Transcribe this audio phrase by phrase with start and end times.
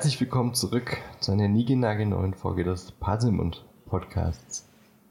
[0.00, 4.66] herzlich willkommen zurück zu einer niegelnagelneuen Folge des Puzzlemund Podcasts.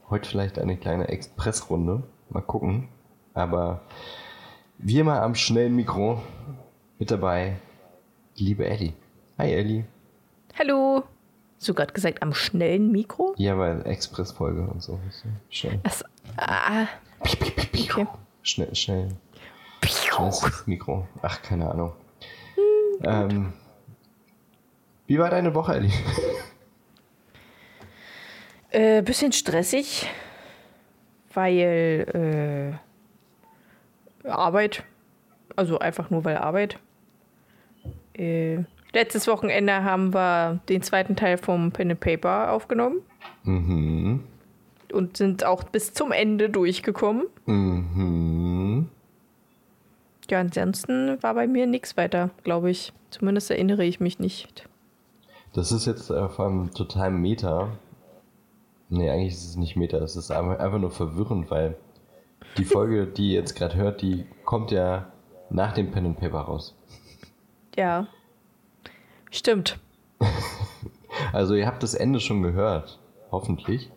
[0.10, 2.88] Heute vielleicht eine kleine Expressrunde, mal gucken.
[3.36, 3.82] Aber
[4.80, 6.24] wie immer am schnellen Mikro
[6.98, 7.58] mit dabei
[8.40, 8.94] die liebe Ellie.
[9.38, 9.86] Hi Ellie.
[10.58, 11.04] Hallo.
[11.58, 13.36] Hast du gerade gesagt am schnellen Mikro?
[13.38, 15.00] Ja, weil Expressfolge und so.
[15.52, 15.80] Schnell.
[15.84, 16.04] Das,
[16.38, 16.88] ah,
[17.20, 18.08] okay.
[18.42, 19.10] Schnell, schnell.
[19.84, 21.08] Schnelles Mikro.
[21.22, 21.92] Ach, keine Ahnung.
[23.04, 23.54] Ähm,
[25.10, 25.92] wie war deine Woche, Ellie?
[28.70, 30.08] Äh, bisschen stressig,
[31.34, 32.78] weil
[34.24, 34.84] äh, Arbeit,
[35.56, 36.78] also einfach nur weil Arbeit.
[38.14, 38.60] Äh,
[38.94, 43.02] letztes Wochenende haben wir den zweiten Teil vom Pen and Paper aufgenommen.
[43.46, 44.24] Mhm.
[44.94, 47.26] Und sind auch bis zum Ende durchgekommen.
[47.48, 48.88] Mhm.
[50.30, 52.94] Ja, ansonsten war bei mir nichts weiter, glaube ich.
[53.10, 54.69] Zumindest erinnere ich mich nicht.
[55.54, 57.70] Das ist jetzt äh, vor allem total Meta.
[58.90, 61.78] Nee, eigentlich ist es nicht Meta, es ist einfach nur verwirrend, weil
[62.58, 65.12] die Folge, die ihr jetzt gerade hört, die kommt ja
[65.50, 66.76] nach dem Pen and Paper raus.
[67.76, 68.08] Ja.
[69.32, 69.80] Stimmt.
[71.34, 73.00] also ihr habt das Ende schon gehört,
[73.32, 73.92] hoffentlich.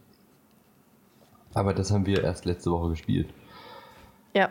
[1.54, 3.28] Aber das haben wir erst letzte Woche gespielt.
[4.34, 4.50] Ja.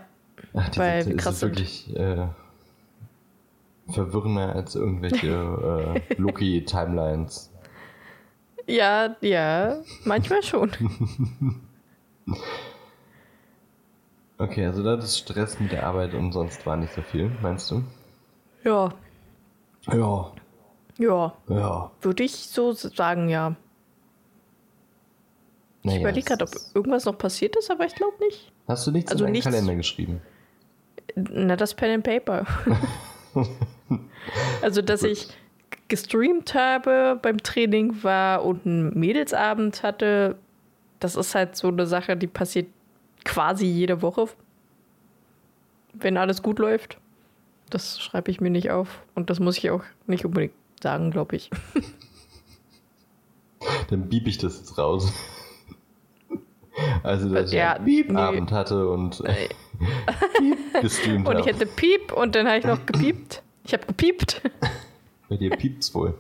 [0.54, 2.28] Ach, die weil sind, wir krass ist wirklich äh,
[3.92, 5.28] verwirrender als irgendwelche
[6.10, 7.52] äh, Loki-Timelines.
[8.68, 10.72] Ja, ja, manchmal schon.
[14.38, 17.70] Okay, also das ist Stress mit der Arbeit und sonst war nicht so viel, meinst
[17.70, 17.84] du?
[18.64, 18.92] Ja,
[19.92, 20.32] Ja.
[20.98, 21.92] ja, Ja.
[22.02, 23.56] würde ich so sagen, ja.
[25.84, 28.52] Ich Naja, überlege gerade, ob irgendwas noch passiert ist, aber ich glaube nicht.
[28.68, 30.22] Hast du nichts also in deinen nichts- Kalender geschrieben?
[31.16, 32.46] Na, das Pen and Paper.
[34.62, 35.28] also, dass ich
[35.88, 40.38] gestreamt habe beim Training war und einen Mädelsabend hatte,
[41.00, 42.68] das ist halt so eine Sache, die passiert
[43.26, 44.28] quasi jede Woche,
[45.94, 46.98] wenn alles gut läuft.
[47.70, 51.36] Das schreibe ich mir nicht auf und das muss ich auch nicht unbedingt sagen, glaube
[51.36, 51.50] ich.
[53.90, 55.12] Dann bieb ich das jetzt raus.
[57.04, 58.04] Also, dass ich Ja, einen nee.
[58.04, 59.50] Piep-Abend hatte und äh,
[60.82, 63.42] gestreamt Und ich hätte Piep und dann habe ich noch gepiept.
[63.64, 64.42] Ich habe gepiept.
[65.30, 66.16] Bei dir piept's wohl.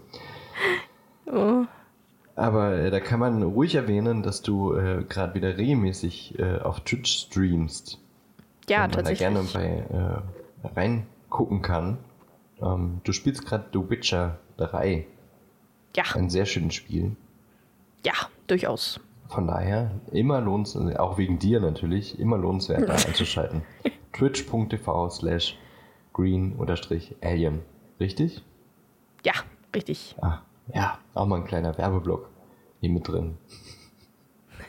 [1.25, 1.66] Oh.
[2.35, 6.79] Aber äh, da kann man ruhig erwähnen, dass du äh, gerade wieder regelmäßig äh, auf
[6.81, 8.00] Twitch streamst.
[8.69, 9.19] Ja, und man da tatsächlich.
[9.19, 10.23] gerne bei
[10.63, 11.97] äh, reingucken kann.
[12.61, 15.05] Ähm, du spielst gerade The Witcher 3.
[15.95, 17.16] Ja, Ein sehr schönes Spiel.
[18.05, 18.13] ja,
[18.47, 19.00] durchaus.
[19.31, 23.62] Von daher immer lohnenswert, auch wegen dir natürlich, immer lohnenswert da einzuschalten.
[24.12, 25.58] Twitch.tv slash
[26.12, 27.62] green unterstrich alien.
[28.00, 28.44] Richtig?
[29.24, 29.31] Ja,
[29.74, 30.16] richtig.
[30.22, 30.40] Ah,
[30.74, 32.28] ja, auch mal ein kleiner Werbeblock
[32.81, 33.38] hier mit drin.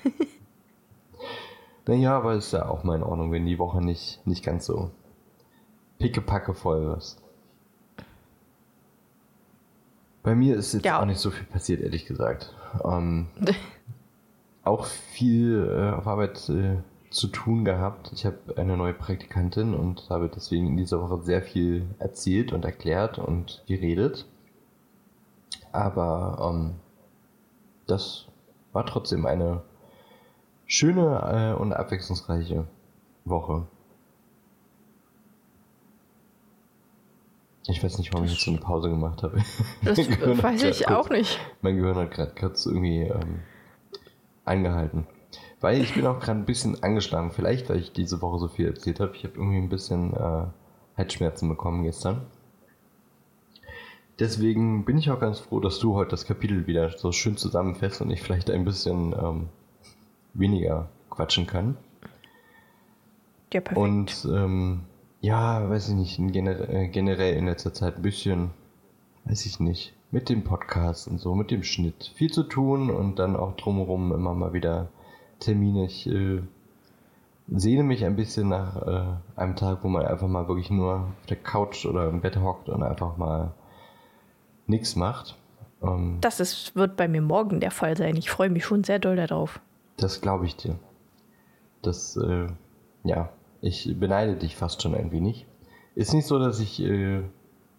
[1.87, 4.93] naja, aber ist ja auch mal in Ordnung, wenn die Woche nicht, nicht ganz so
[5.99, 7.21] pickepacke voll ist.
[10.23, 11.00] Bei mir ist jetzt Ja.
[11.00, 12.55] auch nicht so viel passiert, ehrlich gesagt.
[12.84, 13.27] Ähm,
[14.65, 16.77] auch viel äh, auf Arbeit äh,
[17.11, 18.11] zu tun gehabt.
[18.12, 22.65] Ich habe eine neue Praktikantin und habe deswegen in dieser Woche sehr viel erzählt und
[22.65, 24.27] erklärt und geredet.
[25.73, 26.75] Aber ähm,
[27.87, 28.27] das
[28.73, 29.62] war trotzdem eine
[30.67, 32.67] schöne äh, und abwechslungsreiche
[33.25, 33.67] Woche.
[37.67, 39.41] Ich weiß nicht, warum ich jetzt so eine Pause gemacht habe.
[39.84, 39.99] Das
[40.43, 41.39] weiß ich auch nicht.
[41.61, 43.41] Mein Gehirn hat gerade kurz irgendwie ähm,
[44.44, 45.06] eingehalten.
[45.60, 47.31] Weil ich bin auch gerade ein bisschen angeschlagen.
[47.31, 49.14] Vielleicht, weil ich diese Woche so viel erzählt habe.
[49.14, 50.46] Ich habe irgendwie ein bisschen äh,
[50.96, 52.22] Halsschmerzen bekommen gestern.
[54.19, 58.02] Deswegen bin ich auch ganz froh, dass du heute das Kapitel wieder so schön zusammenfasst
[58.02, 59.49] und ich vielleicht ein bisschen ähm,
[60.34, 61.76] weniger quatschen kann.
[63.52, 63.78] Ja, perfekt.
[63.78, 64.82] Und ähm,
[65.20, 68.50] ja, weiß ich nicht, in äh, generell in letzter Zeit ein bisschen,
[69.25, 72.12] weiß ich nicht, mit dem Podcast und so, mit dem Schnitt.
[72.14, 74.88] Viel zu tun und dann auch drumherum immer mal wieder
[75.41, 75.87] Termine.
[75.87, 76.43] Ich äh,
[77.49, 81.26] sehne mich ein bisschen nach äh, einem Tag, wo man einfach mal wirklich nur auf
[81.31, 83.55] der Couch oder im Bett hockt und einfach mal
[84.67, 85.38] nichts macht.
[85.82, 88.15] Ähm, das ist, wird bei mir morgen der Fall sein.
[88.17, 89.61] Ich freue mich schon sehr doll darauf.
[89.97, 90.79] Das glaube ich dir.
[91.81, 92.49] Das, äh,
[93.03, 93.31] ja,
[93.62, 95.47] ich beneide dich fast schon ein wenig.
[95.94, 97.23] Ist nicht so, dass ich äh,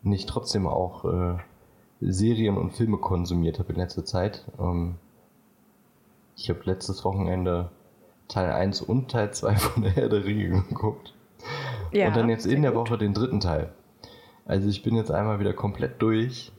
[0.01, 1.37] nicht trotzdem auch äh,
[2.11, 4.45] Serien und Filme konsumiert habe in letzter Zeit.
[4.59, 4.95] Ähm,
[6.35, 7.69] ich habe letztes Wochenende
[8.27, 11.13] Teil 1 und Teil 2 von der Herr der Ringe geguckt.
[11.91, 12.89] Ja, und dann jetzt in der gut.
[12.89, 13.71] Woche den dritten Teil.
[14.45, 16.51] Also ich bin jetzt einmal wieder komplett durch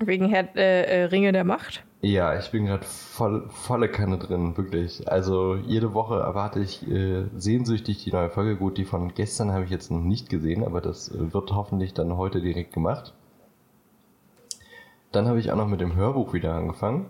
[0.00, 1.84] Wegen Herr, äh, äh, Ringe der Macht?
[2.00, 5.08] Ja, ich bin gerade voll, volle Kanne drin, wirklich.
[5.08, 8.56] Also jede Woche erwarte ich äh, sehnsüchtig die neue Folge.
[8.56, 11.94] Gut, die von gestern habe ich jetzt noch nicht gesehen, aber das äh, wird hoffentlich
[11.94, 13.14] dann heute direkt gemacht.
[15.14, 17.06] Dann habe ich auch noch mit dem Hörbuch wieder angefangen.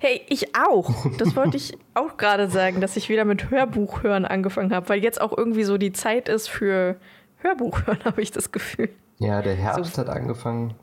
[0.00, 0.90] Hey, ich auch.
[1.18, 5.02] Das wollte ich auch gerade sagen, dass ich wieder mit Hörbuch hören angefangen habe, weil
[5.02, 6.96] jetzt auch irgendwie so die Zeit ist für
[7.38, 8.90] Hörbuch hören, habe ich das Gefühl.
[9.18, 10.02] Ja, der Herbst so.
[10.02, 10.74] hat angefangen.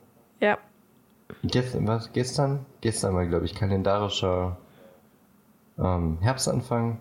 [0.42, 0.58] Ja.
[1.44, 2.12] Gestern, was?
[2.12, 2.66] Gestern?
[2.82, 4.58] Gestern war, glaube ich, kalendarischer
[5.78, 7.00] ähm, Herbstanfang.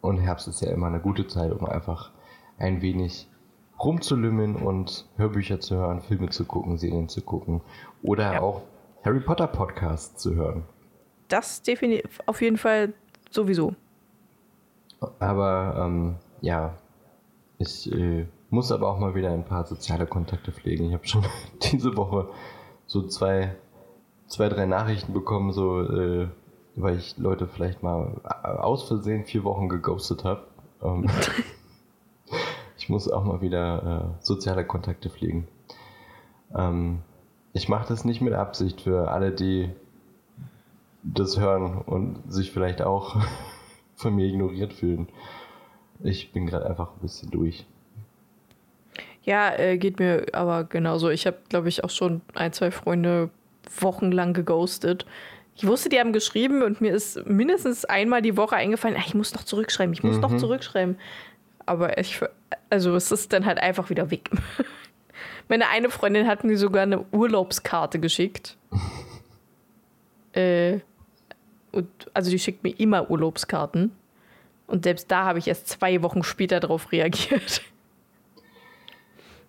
[0.00, 2.10] Und Herbst ist ja immer eine gute Zeit, um einfach
[2.58, 3.27] ein wenig
[3.82, 7.60] rumzulümmeln und Hörbücher zu hören, Filme zu gucken, Serien zu gucken
[8.02, 8.40] oder ja.
[8.40, 8.62] auch
[9.04, 10.64] Harry Potter Podcasts zu hören.
[11.28, 12.94] Das definitiv auf jeden Fall
[13.30, 13.74] sowieso.
[15.18, 16.74] Aber ähm, ja,
[17.58, 20.86] ich äh, muss aber auch mal wieder ein paar soziale Kontakte pflegen.
[20.86, 21.24] Ich habe schon
[21.72, 22.28] diese Woche
[22.86, 23.54] so zwei,
[24.26, 26.28] zwei, drei Nachrichten bekommen, so äh,
[26.74, 30.46] weil ich Leute vielleicht mal aus Versehen vier Wochen geghostet habe.
[30.82, 31.08] Ähm,
[32.88, 35.46] ich muss auch mal wieder äh, soziale Kontakte pflegen.
[36.56, 37.00] Ähm,
[37.52, 39.68] ich mache das nicht mit Absicht für alle, die
[41.02, 43.16] das hören und sich vielleicht auch
[43.94, 45.06] von mir ignoriert fühlen.
[46.02, 47.66] Ich bin gerade einfach ein bisschen durch.
[49.22, 51.10] Ja, äh, geht mir aber genauso.
[51.10, 53.28] Ich habe, glaube ich, auch schon ein, zwei Freunde
[53.78, 55.04] wochenlang geghostet.
[55.56, 59.14] Ich wusste, die haben geschrieben und mir ist mindestens einmal die Woche eingefallen, ach, ich
[59.14, 60.22] muss noch zurückschreiben, ich muss mhm.
[60.22, 60.96] noch zurückschreiben.
[61.66, 62.22] Aber ich,
[62.70, 64.30] also es ist dann halt einfach wieder weg.
[65.48, 68.56] Meine eine Freundin hat mir sogar eine Urlaubskarte geschickt.
[70.32, 70.80] äh,
[71.72, 73.92] und, also die schickt mir immer Urlaubskarten.
[74.66, 77.62] Und selbst da habe ich erst zwei Wochen später darauf reagiert.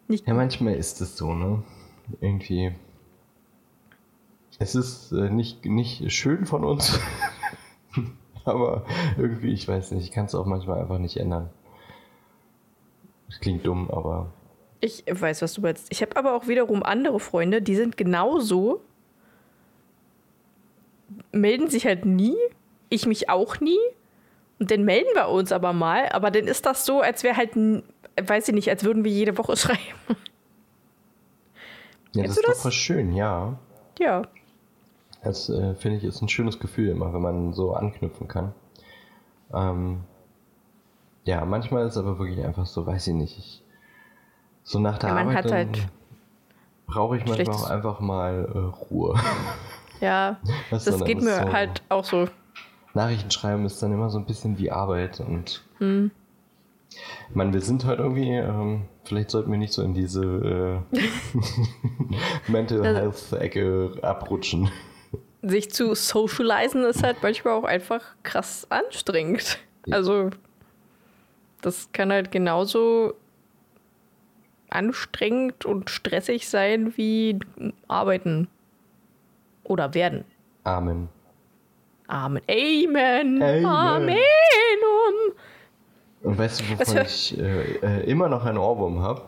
[0.07, 1.61] Ja, manchmal ist es so, ne?
[2.19, 2.73] Irgendwie.
[4.57, 6.99] Es ist äh, nicht, nicht schön von uns.
[8.45, 8.85] aber
[9.17, 11.49] irgendwie, ich weiß nicht, ich kann es auch manchmal einfach nicht ändern.
[13.29, 14.33] Das klingt dumm, aber.
[14.81, 15.87] Ich weiß, was du meinst.
[15.91, 18.81] Ich habe aber auch wiederum andere Freunde, die sind genauso,
[21.31, 22.35] melden sich halt nie,
[22.89, 23.79] ich mich auch nie.
[24.59, 27.51] Und dann melden wir uns aber mal, aber dann ist das so, als wäre halt,
[27.55, 29.79] weiß ich nicht, als würden wir jede Woche schreiben.
[32.13, 32.55] Ja, das ist das?
[32.55, 33.57] doch voll schön, ja.
[33.99, 34.23] Ja.
[35.23, 38.53] Das äh, finde ich ist ein schönes Gefühl immer, wenn man so anknüpfen kann.
[39.53, 40.01] Ähm,
[41.29, 43.63] ja, manchmal ist es aber wirklich einfach so, weiß ich nicht, ich,
[44.63, 45.87] so nach der ja, Arbeit halt
[46.87, 49.15] brauche ich manchmal auch einfach mal äh, Ruhe.
[50.01, 50.39] Ja,
[50.71, 52.27] weißt das geht mir so, halt auch so.
[52.95, 56.09] Nachrichten schreiben ist dann immer so ein bisschen wie Arbeit und hm.
[57.29, 60.97] Ich meine, wir sind halt irgendwie, ähm, vielleicht sollten wir nicht so in diese äh,
[62.51, 64.71] Mental Health-Ecke abrutschen.
[65.43, 69.59] Sich zu socialisen ist halt manchmal auch einfach krass anstrengend.
[69.91, 70.31] Also,
[71.61, 73.13] das kann halt genauso
[74.69, 77.39] anstrengend und stressig sein wie
[77.87, 78.47] arbeiten
[79.63, 80.25] oder werden.
[80.63, 81.09] Amen.
[82.07, 82.41] Amen.
[82.49, 83.41] Amen.
[83.41, 83.65] Amen.
[83.65, 84.17] Amen.
[86.21, 89.21] Und weißt du, wovon ich äh, äh, immer noch einen Ohrwurm habe?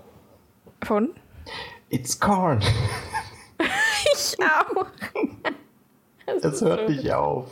[0.83, 1.11] Von?
[1.89, 2.59] It's corn.
[4.13, 4.85] ich auch.
[6.43, 6.93] Es hört so.
[6.93, 7.49] nicht auf.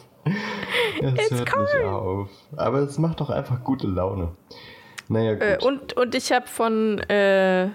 [1.01, 1.63] Es It's hört corn.
[1.63, 2.29] nicht auf.
[2.57, 4.31] Aber es macht doch einfach gute Laune.
[5.07, 5.63] Naja, äh, gut.
[5.63, 7.69] Äh, und, und ich habe von äh,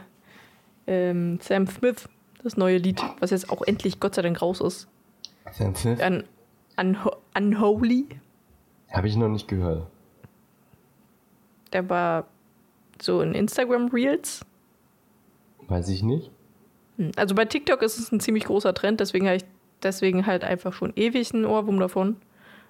[0.86, 2.08] ähm, Sam Smith
[2.42, 4.88] das neue Lied, was jetzt auch endlich Gott sei Dank raus ist.
[5.52, 6.00] Sam Smith?
[6.00, 6.24] Un,
[6.78, 6.98] un,
[7.36, 8.06] Unholy.
[8.92, 9.86] Habe ich noch nicht gehört
[11.74, 12.26] der war
[13.02, 14.46] so in Instagram Reels.
[15.68, 16.30] Weiß ich nicht.
[16.96, 19.44] Hm, also bei TikTok ist es ein ziemlich großer Trend, deswegen habe ich
[19.82, 22.16] deswegen halt einfach schon ewig einen Ohrwurm davon.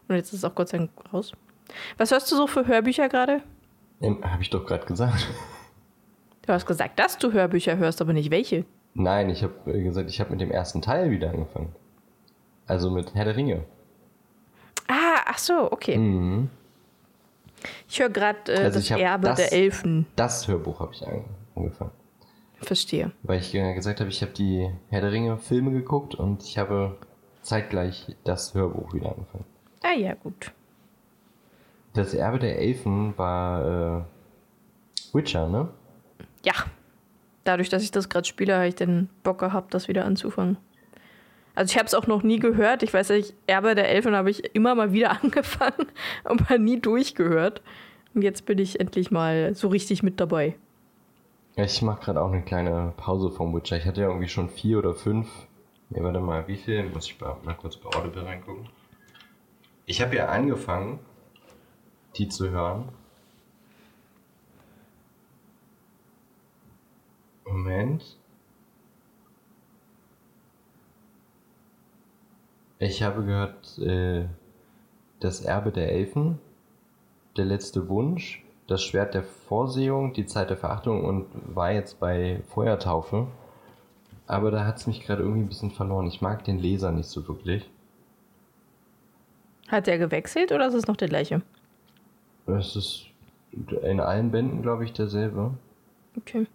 [0.09, 1.33] Und jetzt ist es auch Gott sei Dank raus.
[1.99, 3.43] Was hörst du so für Hörbücher gerade?
[4.01, 5.27] Ähm, habe ich doch gerade gesagt.
[6.43, 8.67] Du hast gesagt, dass du Hörbücher hörst, aber nicht welche.
[8.93, 11.75] Nein, ich habe äh, gesagt, ich habe mit dem ersten Teil wieder angefangen.
[12.67, 13.65] Also mit Herr der Ringe.
[14.89, 15.97] Ah, ach so, okay.
[15.97, 16.51] Mhm.
[17.89, 20.07] Ich höre gerade äh, also das Erbe das, der Elfen.
[20.17, 21.03] Das Hörbuch habe ich
[21.57, 21.93] angefangen.
[22.61, 23.11] Verstehe.
[23.23, 26.97] Weil ich gesagt habe, ich habe die Herr der Ringe Filme geguckt und ich habe
[27.43, 29.45] zeitgleich das Hörbuch wieder angefangen.
[29.85, 30.53] Ah ja, gut.
[31.93, 34.03] Das Erbe der Elfen war äh,
[35.13, 35.69] Witcher, ne?
[36.45, 36.55] Ja.
[37.45, 40.57] Dadurch, dass ich das gerade spiele, habe ich den Bock gehabt, das wieder anzufangen.
[41.55, 42.83] Also ich habe es auch noch nie gehört.
[42.83, 45.87] Ich weiß nicht, Erbe der Elfen habe ich immer mal wieder angefangen,
[46.25, 47.63] aber nie durchgehört.
[48.15, 50.57] Und jetzt bin ich endlich mal so richtig mit dabei.
[51.57, 53.77] Ja, ich mache gerade auch eine kleine Pause vom Witcher.
[53.77, 55.29] Ich hatte ja irgendwie schon vier oder fünf
[55.91, 56.89] Nee, warte mal, wie viel?
[56.91, 58.69] Muss ich mal kurz bei Audible reingucken.
[59.87, 60.99] Ich habe ja angefangen,
[62.17, 62.89] die zu hören.
[67.47, 68.19] Moment.
[72.79, 74.27] Ich habe gehört, äh,
[75.21, 76.39] das Erbe der Elfen,
[77.37, 82.43] der letzte Wunsch, das Schwert der Vorsehung, die Zeit der Verachtung und war jetzt bei
[82.49, 83.27] Feuertaufe.
[84.27, 86.07] Aber da hat es mich gerade irgendwie ein bisschen verloren.
[86.07, 87.69] Ich mag den Leser nicht so wirklich.
[89.69, 91.43] Hat der gewechselt oder ist es noch der gleiche?
[92.47, 93.07] Es ist
[93.53, 95.55] in allen Bänden, glaube ich, derselbe.
[96.17, 96.47] Okay.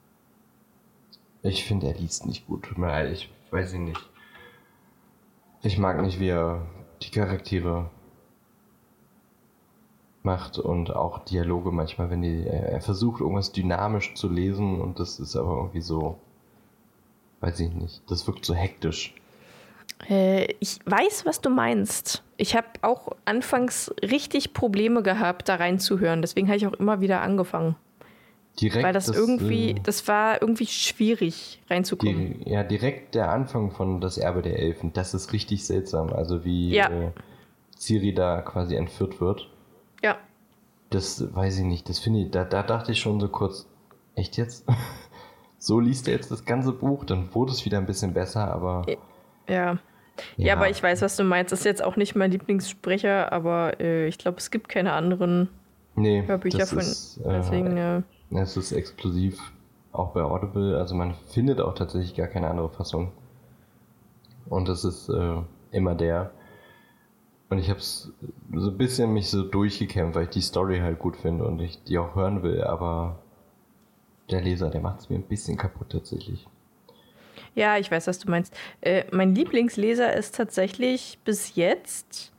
[1.42, 2.64] Ich finde, er liest nicht gut.
[2.64, 4.10] Tut mir leid, ich weiß ihn nicht.
[5.62, 6.66] Ich mag nicht, wie er
[7.02, 7.90] die Charaktere
[10.24, 12.46] macht und auch Dialoge manchmal, wenn die.
[12.46, 16.20] Er versucht, irgendwas dynamisch zu lesen und das ist aber irgendwie so.
[17.40, 18.02] Weiß ich nicht.
[18.12, 19.16] Das wirkt so hektisch.
[20.08, 22.24] Äh, ich weiß, was du meinst.
[22.38, 26.22] Ich habe auch anfangs richtig Probleme gehabt, da reinzuhören.
[26.22, 27.76] Deswegen habe ich auch immer wieder angefangen.
[28.60, 32.44] Direkt Weil das, das, irgendwie, äh, das war irgendwie schwierig reinzukommen.
[32.44, 36.12] Die, ja, direkt der Anfang von Das Erbe der Elfen, das ist richtig seltsam.
[36.12, 36.90] Also wie Ja.
[36.90, 37.12] äh,
[37.78, 39.50] Ciri da quasi entführt wird.
[40.04, 40.18] Ja.
[40.90, 41.88] Das weiß ich nicht.
[41.88, 43.68] Das finde ich, da, da dachte ich schon so kurz,
[44.16, 44.66] echt jetzt?
[45.58, 48.86] so liest er jetzt das ganze Buch, dann wurde es wieder ein bisschen besser, aber.
[49.48, 49.78] Ja.
[50.38, 51.52] Ja, aber ich weiß, was du meinst.
[51.52, 55.50] Das ist jetzt auch nicht mein Lieblingssprecher, aber äh, ich glaube, es gibt keine anderen
[55.96, 56.80] nee, Hörbücher das von.
[56.80, 59.40] ist, deswegen, äh, äh, es ist exklusiv
[59.92, 60.78] auch bei Audible.
[60.78, 63.12] Also man findet auch tatsächlich gar keine andere Fassung.
[64.48, 66.32] Und das ist äh, immer der.
[67.50, 68.12] Und ich habe es
[68.54, 71.84] so ein bisschen mich so durchgekämpft, weil ich die Story halt gut finde und ich
[71.84, 73.20] die auch hören will, aber
[74.30, 76.48] der Leser, der macht es mir ein bisschen kaputt tatsächlich.
[77.60, 78.56] Ja, ich weiß, was du meinst.
[78.80, 82.32] Äh, mein Lieblingsleser ist tatsächlich bis jetzt.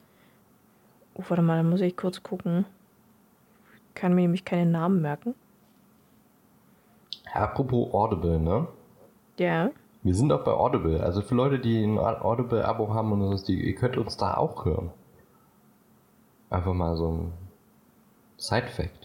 [1.14, 2.64] Oh, warte mal, da muss ich kurz gucken.
[3.94, 5.34] Kann mir nämlich keine Namen merken.
[7.34, 8.66] Apropos Audible, ne?
[9.38, 9.70] Ja.
[10.02, 11.02] Wir sind auch bei Audible.
[11.02, 14.64] Also für Leute, die ein Audible-Abo haben und so, die, ihr könnt uns da auch
[14.64, 14.90] hören.
[16.48, 17.32] Einfach mal so ein
[18.38, 18.99] Side-Fact.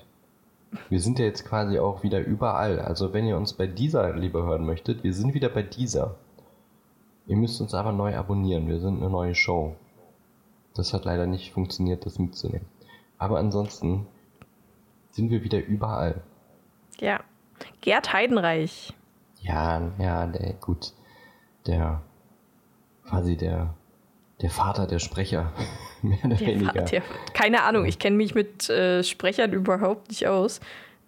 [0.90, 2.80] Wir sind ja jetzt quasi auch wieder überall.
[2.80, 6.16] Also wenn ihr uns bei dieser lieber hören möchtet, wir sind wieder bei dieser.
[7.28, 8.68] Ihr müsst uns aber neu abonnieren.
[8.68, 9.76] Wir sind eine neue Show.
[10.76, 12.68] Das hat leider nicht funktioniert, das mitzunehmen.
[13.18, 14.08] Aber ansonsten
[15.12, 16.22] sind wir wieder überall.
[17.00, 17.22] Ja.
[17.82, 18.94] Gerd Heidenreich.
[19.40, 20.94] Ja, ja, der, gut.
[21.66, 22.02] Der,
[23.08, 23.74] quasi der,
[24.42, 25.52] der Vater der Sprecher.
[26.02, 26.82] Mehr oder Der, weniger.
[26.84, 27.02] der,
[27.34, 30.60] keine Ahnung, ich kenne mich mit äh, Sprechern überhaupt nicht aus.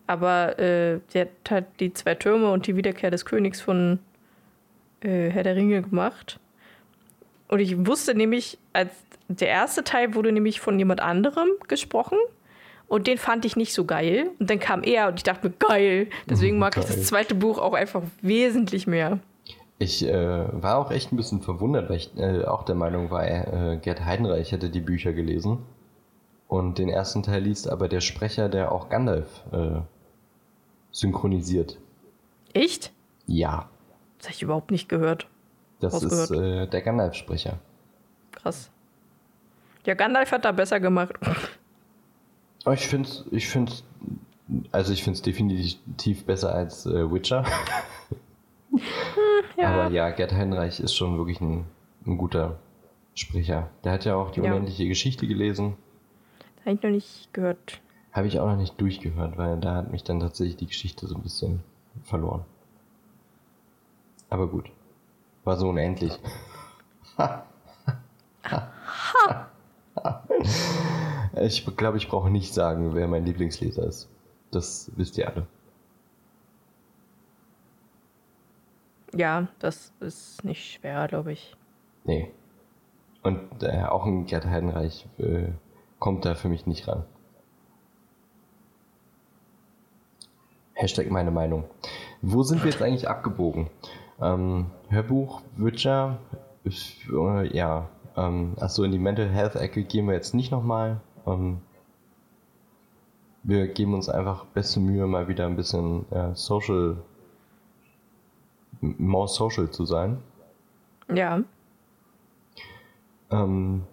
[0.07, 3.99] Aber äh, der hat halt die zwei Türme und die Wiederkehr des Königs von
[5.01, 6.39] äh, Herr der Ringe gemacht.
[7.49, 8.91] Und ich wusste nämlich, als
[9.27, 12.17] der erste Teil wurde nämlich von jemand anderem gesprochen.
[12.87, 14.29] Und den fand ich nicht so geil.
[14.39, 16.07] Und dann kam er und ich dachte mir, geil.
[16.29, 16.95] Deswegen mag ich Geil.
[16.95, 19.19] das zweite Buch auch einfach wesentlich mehr.
[19.79, 23.25] Ich äh, war auch echt ein bisschen verwundert, weil ich äh, auch der Meinung war,
[23.27, 25.59] äh, Gerd Heidenreich hätte die Bücher gelesen.
[26.47, 29.81] Und den ersten Teil liest aber der Sprecher, der auch Gandalf äh,
[30.91, 31.77] synchronisiert.
[32.53, 32.91] Echt?
[33.27, 33.69] Ja,
[34.17, 35.27] Das habe ich überhaupt nicht gehört.
[35.79, 37.59] das ist äh, der Gandalf-Sprecher.
[38.31, 38.71] Krass.
[39.85, 41.15] Ja, Gandalf hat da besser gemacht.
[42.63, 43.83] Aber ich finde ich find's,
[44.71, 47.45] also ich finde es definitiv besser als äh, Witcher.
[49.57, 49.69] Ja.
[49.69, 51.65] Aber ja, Gerd Heinreich ist schon wirklich ein,
[52.05, 52.59] ein guter
[53.15, 53.69] Sprecher.
[53.83, 54.51] Der hat ja auch die Ja.
[54.51, 55.75] unendliche Geschichte gelesen.
[56.65, 57.81] Habe ich noch nicht gehört.
[58.11, 61.15] Habe ich auch noch nicht durchgehört, weil da hat mich dann tatsächlich die Geschichte so
[61.15, 61.63] ein bisschen
[62.03, 62.45] verloren.
[64.29, 64.69] Aber gut.
[65.43, 66.13] War so unendlich.
[71.41, 74.09] ich glaube, ich brauche nicht sagen, wer mein Lieblingsleser ist.
[74.51, 75.47] Das wisst ihr alle.
[79.17, 81.57] Ja, das ist nicht schwer, glaube ich.
[82.05, 82.31] Nee.
[83.23, 85.49] Und äh, auch ein Gerd Heidenreich äh,
[85.97, 87.03] kommt da für mich nicht ran.
[90.75, 91.63] Hashtag meine Meinung.
[92.21, 93.71] Wo sind wir jetzt eigentlich abgebogen?
[94.21, 96.19] Ähm, Hörbuch, Witcher,
[96.63, 97.89] äh, ja.
[98.15, 101.01] Ähm, achso, in die Mental Health Ecke gehen wir jetzt nicht nochmal.
[101.25, 101.61] Ähm,
[103.41, 106.97] wir geben uns einfach beste Mühe, mal wieder ein bisschen äh, social,
[108.81, 110.19] more social zu sein.
[111.13, 111.41] Ja.
[113.31, 113.83] Ähm,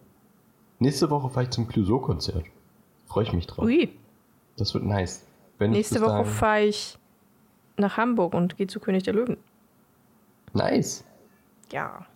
[0.79, 2.45] nächste Woche fahre ich zum Clouseau-Konzert.
[3.07, 3.65] Freue ich mich drauf.
[3.65, 3.91] Ui,
[4.57, 5.27] Das wird nice.
[5.59, 6.99] Wenn ich nächste Woche fahre ich
[7.77, 9.37] nach Hamburg und gehe zu König der Löwen.
[10.53, 11.05] Nice.
[11.73, 12.07] Ja.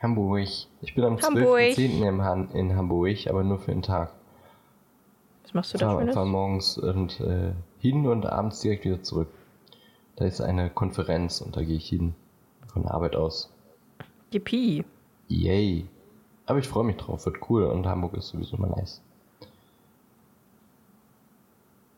[0.00, 0.46] Hamburg.
[0.80, 1.60] Ich bin am Hamburg.
[1.60, 2.08] 12.10.
[2.08, 4.12] im Han- in Hamburg, aber nur für einen Tag.
[5.44, 6.14] Was machst du da Fahr, Schönes?
[6.14, 9.28] fahr morgens und, äh, hin und abends direkt wieder zurück.
[10.16, 12.14] Da ist eine Konferenz und da gehe ich hin.
[12.66, 13.52] Von der Arbeit aus.
[14.32, 14.84] Yippie.
[15.28, 15.86] Yay.
[16.46, 19.02] Aber ich freue mich drauf, wird cool und Hamburg ist sowieso mal nice.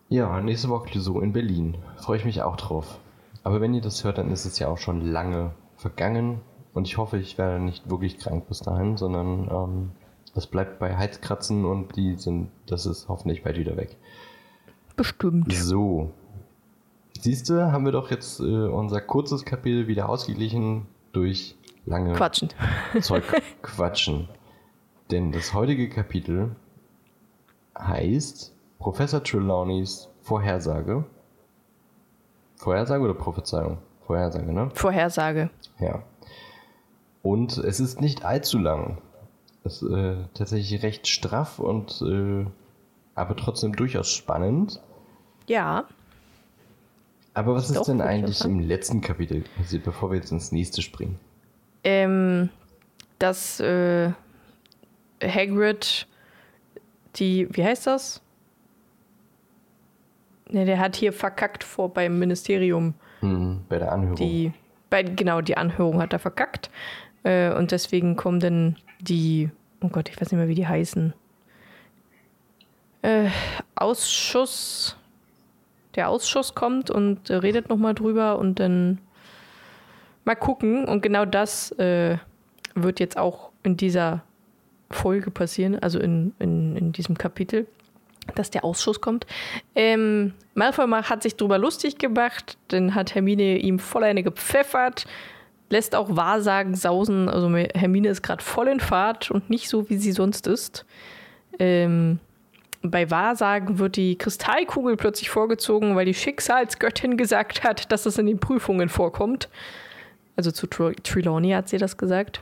[0.08, 1.76] Ja, nächste Woche so in Berlin.
[1.96, 2.98] Freue ich mich auch drauf.
[3.42, 6.40] Aber wenn ihr das hört, dann ist es ja auch schon lange vergangen
[6.72, 9.90] und ich hoffe, ich werde nicht wirklich krank bis dahin, sondern ähm,
[10.34, 13.96] das bleibt bei Heizkratzen und die sind, das ist hoffentlich bald wieder weg.
[14.96, 15.52] Bestimmt.
[15.52, 16.10] So.
[17.24, 22.50] Siehst du, haben wir doch jetzt äh, unser kurzes Kapitel wieder ausgeglichen durch lange Quatschen.
[23.00, 23.24] Zeug
[23.62, 24.28] quatschen.
[25.10, 26.54] Denn das heutige Kapitel
[27.78, 31.06] heißt Professor Trelawneys Vorhersage.
[32.56, 33.78] Vorhersage oder Prophezeiung?
[34.06, 34.70] Vorhersage, ne?
[34.74, 35.48] Vorhersage.
[35.80, 36.02] Ja.
[37.22, 38.98] Und es ist nicht allzu lang.
[39.64, 42.44] Es ist äh, tatsächlich recht straff und äh,
[43.14, 44.82] aber trotzdem durchaus spannend.
[45.46, 45.86] Ja.
[47.34, 50.82] Aber was ist Doch, denn eigentlich im letzten Kapitel passiert, bevor wir jetzt ins nächste
[50.82, 51.18] springen?
[51.82, 52.48] Ähm,
[53.18, 54.12] dass äh,
[55.22, 56.06] Hagrid
[57.16, 58.22] die, wie heißt das?
[60.48, 62.94] Ne, der hat hier verkackt vor beim Ministerium.
[63.20, 64.16] Hm, bei der Anhörung.
[64.16, 64.52] Die,
[64.90, 66.70] bei, genau, die Anhörung hat er verkackt.
[67.24, 69.50] Äh, und deswegen kommen dann die,
[69.80, 71.14] oh Gott, ich weiß nicht mehr, wie die heißen.
[73.02, 73.28] Äh,
[73.74, 74.96] Ausschuss.
[75.96, 78.98] Der Ausschuss kommt und äh, redet nochmal drüber und dann
[80.24, 80.86] mal gucken.
[80.86, 82.18] Und genau das äh,
[82.74, 84.22] wird jetzt auch in dieser
[84.90, 87.66] Folge passieren, also in, in, in diesem Kapitel,
[88.34, 89.26] dass der Ausschuss kommt.
[89.74, 95.06] Ähm, Malfoy ma- hat sich drüber lustig gemacht, dann hat Hermine ihm voll eine gepfeffert,
[95.70, 97.28] lässt auch Wahrsagen sausen.
[97.28, 100.84] Also Hermine ist gerade voll in Fahrt und nicht so, wie sie sonst ist.
[101.58, 102.18] Ähm,
[102.90, 108.26] bei Wahrsagen wird die Kristallkugel plötzlich vorgezogen, weil die Schicksalsgöttin gesagt hat, dass es in
[108.26, 109.48] den Prüfungen vorkommt.
[110.36, 112.40] Also zu Tr Trelawney hat sie das gesagt.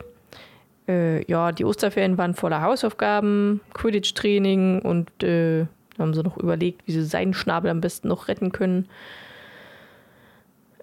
[0.87, 6.85] Äh, ja, die Osterferien waren voller Hausaufgaben, Quidditch-Training und äh, da haben sie noch überlegt,
[6.85, 8.89] wie sie seinen Schnabel am besten noch retten können.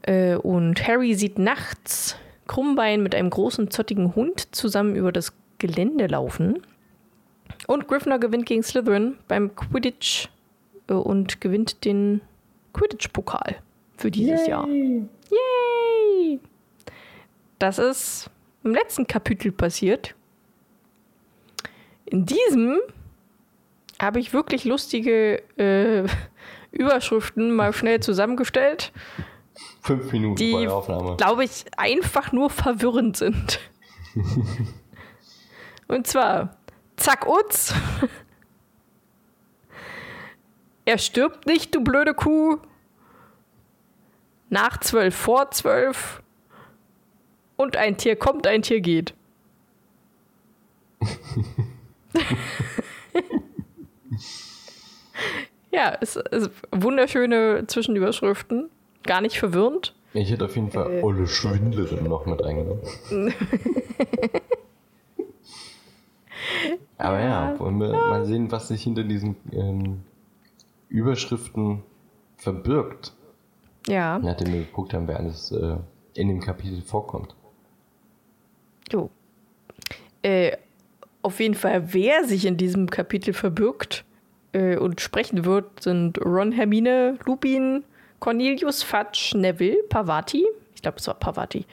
[0.03, 6.07] Äh, und Harry sieht nachts Krummbein mit einem großen, zottigen Hund zusammen über das Gelände
[6.07, 6.63] laufen.
[7.71, 10.29] Und Gryffindor gewinnt gegen Slytherin beim Quidditch
[10.89, 12.21] äh, und gewinnt den
[12.73, 13.63] Quidditch-Pokal
[13.97, 14.67] für dieses Jahr.
[14.67, 16.41] Yay!
[17.61, 18.29] Das ist
[18.65, 20.17] im letzten Kapitel passiert.
[22.07, 22.81] In diesem
[24.01, 26.09] habe ich wirklich lustige äh,
[26.73, 28.91] Überschriften mal schnell zusammengestellt,
[29.83, 31.17] Fünf Minuten die, vor der Aufnahme.
[31.19, 33.61] glaube ich, einfach nur verwirrend sind.
[35.87, 36.57] Und zwar,
[37.01, 37.75] zack, Utz.
[40.85, 42.59] Er stirbt nicht, du blöde Kuh.
[44.49, 46.23] Nach zwölf, vor zwölf.
[47.57, 49.15] Und ein Tier kommt, ein Tier geht.
[55.71, 58.71] ja, es ist wunderschöne Zwischenüberschriften.
[59.05, 59.95] Gar nicht verwirrend.
[60.13, 61.03] Ich hätte auf jeden Fall Äh.
[61.03, 62.83] Olle Schwindlerin noch mit reingenommen.
[67.01, 70.03] Aber ja, wollen wir mal sehen, was sich hinter diesen ähm,
[70.89, 71.83] Überschriften
[72.37, 73.15] verbirgt.
[73.87, 75.77] Ja, Nachdem wir geguckt haben, wer alles äh,
[76.15, 77.35] in dem Kapitel vorkommt.
[78.93, 79.11] jo.
[80.23, 80.57] Äh,
[81.23, 84.05] auf jeden Fall, wer sich in diesem Kapitel verbirgt
[84.53, 87.85] äh, und sprechen wird, sind Ron, Hermine, Lupin,
[88.21, 91.67] Cornelius, Fudge, Neville, Pavati, ich glaube, es war Pavati,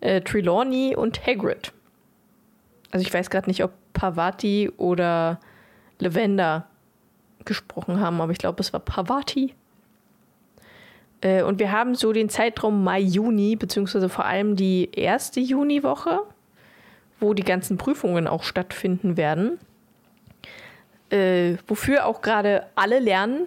[0.00, 1.72] äh, Trelawney und Hagrid.
[2.90, 5.38] Also ich weiß gerade nicht, ob Pavati oder
[6.00, 6.66] Lavender
[7.44, 9.54] gesprochen haben, aber ich glaube, es war Pavati.
[11.20, 16.18] Äh, und wir haben so den Zeitraum Mai, Juni, beziehungsweise vor allem die erste Juniwoche,
[17.20, 19.60] wo die ganzen Prüfungen auch stattfinden werden.
[21.10, 23.46] Äh, wofür auch gerade alle lernen.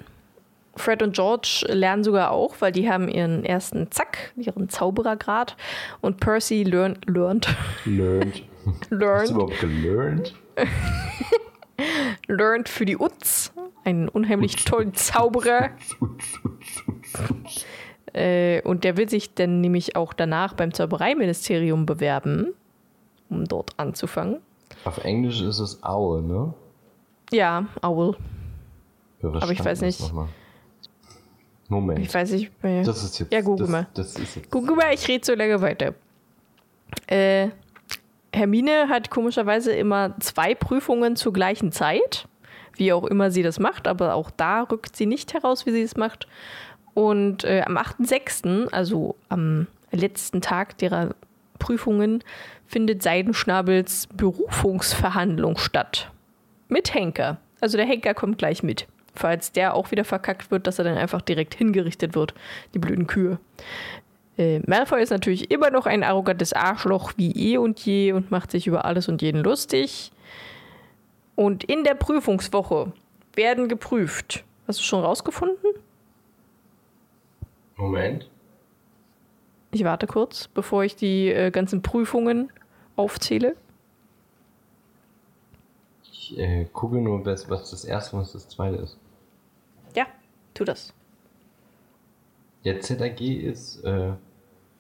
[0.78, 5.58] Fred und George lernen sogar auch, weil die haben ihren ersten Zack, ihren Zauberergrad.
[6.00, 8.44] Und Percy learn, learned, Learned.
[8.66, 10.34] Hast du learned, überhaupt gelernt?
[12.28, 13.52] learned für die Utz.
[13.84, 15.70] Einen unheimlich tollen Zauberer.
[18.14, 22.54] Äh, und der will sich dann nämlich auch danach beim Zaubereiministerium bewerben,
[23.30, 24.40] um dort anzufangen.
[24.86, 26.54] Auf Englisch ist es Owl, ne?
[27.32, 28.16] Ja, Owl.
[29.22, 30.02] Was Aber ich weiß nicht.
[31.68, 32.00] Moment.
[32.00, 32.84] Ich weiß nicht mehr.
[32.84, 33.34] das ist jetzt.
[33.34, 33.88] Ja, google das, mal.
[33.94, 34.52] Das jetzt.
[34.52, 35.94] Guck mal, ich rede so lange weiter.
[37.08, 37.50] Äh,
[38.36, 42.28] Hermine hat komischerweise immer zwei Prüfungen zur gleichen Zeit,
[42.76, 45.82] wie auch immer sie das macht, aber auch da rückt sie nicht heraus, wie sie
[45.82, 46.28] es macht.
[46.94, 51.16] Und äh, am 8.6., also am letzten Tag derer
[51.60, 52.24] Prüfungen,
[52.68, 56.12] findet Seidenschnabels Berufungsverhandlung statt.
[56.68, 57.38] Mit Henker.
[57.62, 58.88] Also der Henker kommt gleich mit.
[59.14, 62.34] Falls der auch wieder verkackt wird, dass er dann einfach direkt hingerichtet wird.
[62.74, 63.40] Die blöden Kühe.
[64.38, 68.52] Äh, Malfoy ist natürlich immer noch ein arrogantes Arschloch wie eh und je und macht
[68.52, 70.12] sich über alles und jeden lustig.
[71.36, 72.92] Und in der Prüfungswoche
[73.34, 74.44] werden geprüft.
[74.68, 75.72] Hast du schon rausgefunden?
[77.76, 78.30] Moment.
[79.72, 82.52] Ich warte kurz, bevor ich die äh, ganzen Prüfungen
[82.96, 83.56] aufzähle.
[86.04, 88.98] Ich äh, gucke nur, was, was das erste und was das zweite ist.
[89.96, 90.06] Ja,
[90.54, 90.94] tu das.
[92.64, 94.14] Der ZAG ist äh,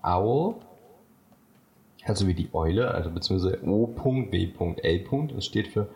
[0.06, 0.56] Owl,
[2.06, 5.28] also wie die Eule, also beziehungsweise O.W.L.
[5.34, 5.89] Das steht für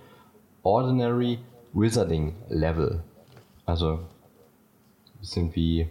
[0.63, 1.39] Ordinary
[1.74, 3.04] Wizarding Level.
[3.65, 5.89] Also ein bisschen wie,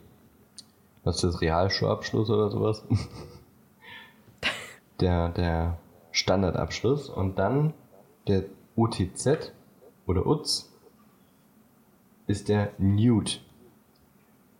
[1.04, 2.84] was ist das, Realschulabschluss oder sowas?
[5.00, 5.78] der, der
[6.10, 7.74] Standardabschluss und dann
[8.26, 8.44] der
[8.76, 9.52] UTZ
[10.06, 10.68] oder UTZ
[12.26, 13.32] ist der Nude.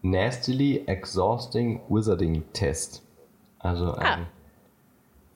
[0.02, 3.02] Nastily Exhausting Wizarding Test.
[3.58, 4.26] Also ein Ah.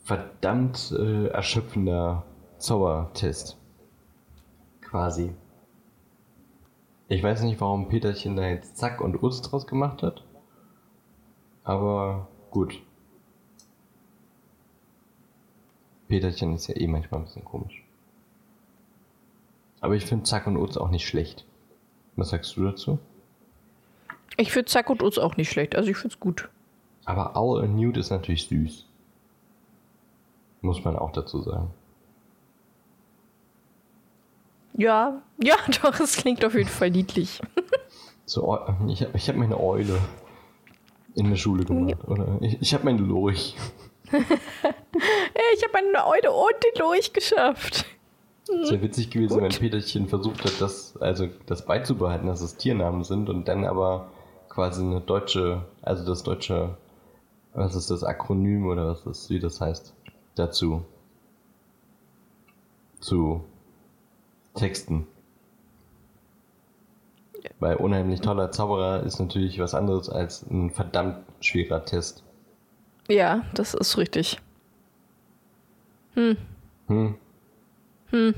[0.04, 2.24] verdammt äh, erschöpfender
[2.58, 3.58] Zaubertest.
[4.80, 5.34] Quasi.
[7.08, 10.24] Ich weiß nicht, warum Peterchen da jetzt Zack und Utz draus gemacht hat.
[11.64, 12.80] Aber gut.
[16.08, 17.82] Peterchen ist ja eh manchmal ein bisschen komisch.
[19.80, 21.44] Aber ich finde Zack und Utz auch nicht schlecht.
[22.16, 22.98] Was sagst du dazu?
[24.36, 25.74] Ich finde Zack und Utz auch nicht schlecht.
[25.74, 26.48] Also ich finde es gut.
[27.04, 28.86] Aber Owl and Newt ist natürlich süß.
[30.60, 31.70] Muss man auch dazu sagen.
[34.74, 37.40] Ja, ja, doch, es klingt auf jeden Fall niedlich.
[38.24, 39.98] So, Eu- ich habe ich hab meine Eule
[41.16, 41.96] in der Schule gemacht.
[42.06, 43.56] Oder ich, ich habe meinen Lurch.
[44.12, 47.84] Ich habe eine Eule und den Lurch geschafft.
[48.44, 53.02] Es wäre witzig gewesen, wenn Peterchen versucht hat, das, also das beizubehalten, dass es Tiernamen
[53.04, 54.08] sind und dann aber
[54.48, 56.76] quasi eine deutsche, also das deutsche,
[57.54, 59.94] was ist das Akronym oder was ist, wie das heißt,
[60.34, 60.84] dazu
[63.00, 63.44] zu
[64.54, 65.06] texten.
[67.58, 72.22] Weil unheimlich toller Zauberer ist natürlich was anderes als ein verdammt schwerer Test.
[73.08, 74.40] Ja, das ist richtig.
[76.14, 76.36] Hm,
[76.88, 77.14] Hm.
[78.10, 78.34] hm.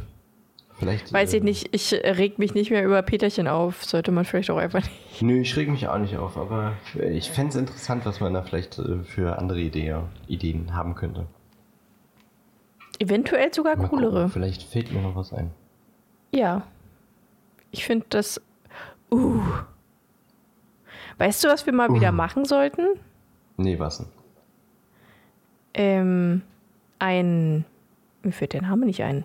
[0.85, 1.12] Vielleicht.
[1.12, 3.85] Weiß äh, ich nicht, ich reg mich nicht mehr über Peterchen auf.
[3.85, 5.23] Sollte man vielleicht auch einfach nicht.
[5.23, 8.42] Nö, ich reg mich auch nicht auf, aber ich fände es interessant, was man da
[8.42, 9.97] vielleicht äh, für andere Idee,
[10.29, 11.27] Ideen haben könnte.
[12.99, 14.11] Eventuell sogar Mal coolere.
[14.12, 15.51] gucken, vielleicht fällt mir noch was ein.
[16.33, 16.62] Ja.
[17.70, 18.40] Ich finde das.
[19.11, 19.40] Uh.
[21.18, 22.14] Weißt du, was wir mal wieder Uh.
[22.14, 22.83] machen sollten?
[23.57, 24.07] Nee, was denn?
[25.75, 26.42] Ähm,
[26.99, 27.64] ein.
[28.23, 29.25] Mir fällt der Name nicht ein.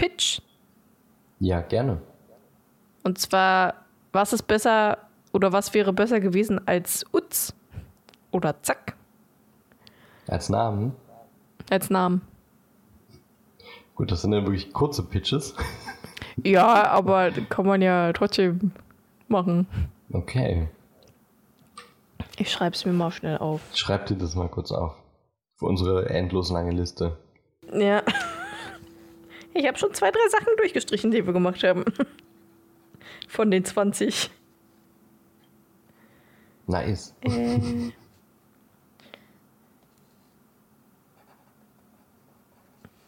[0.00, 0.40] Pitch.
[1.40, 2.00] Ja, gerne.
[3.04, 3.74] Und zwar,
[4.12, 4.96] was ist besser
[5.32, 7.52] oder was wäre besser gewesen als Utz
[8.30, 8.94] oder Zack
[10.26, 10.92] Als Namen.
[11.70, 12.22] als Namen?
[13.94, 15.54] Gut, das sind ja wirklich kurze Pitches.
[16.42, 18.72] Ja, aber kann man ja trotzdem
[19.28, 19.66] machen.
[20.10, 20.68] Okay.
[22.38, 23.60] Ich schreibe es mir mal schnell auf.
[23.74, 24.94] Schreib dir das mal kurz auf.
[25.56, 27.18] Für unsere endlos lange Liste.
[27.74, 28.02] Ja.
[29.60, 31.84] Ich habe schon zwei, drei Sachen durchgestrichen, die wir gemacht haben.
[33.28, 34.30] Von den 20.
[36.66, 37.14] Nice.
[37.20, 37.90] Äh.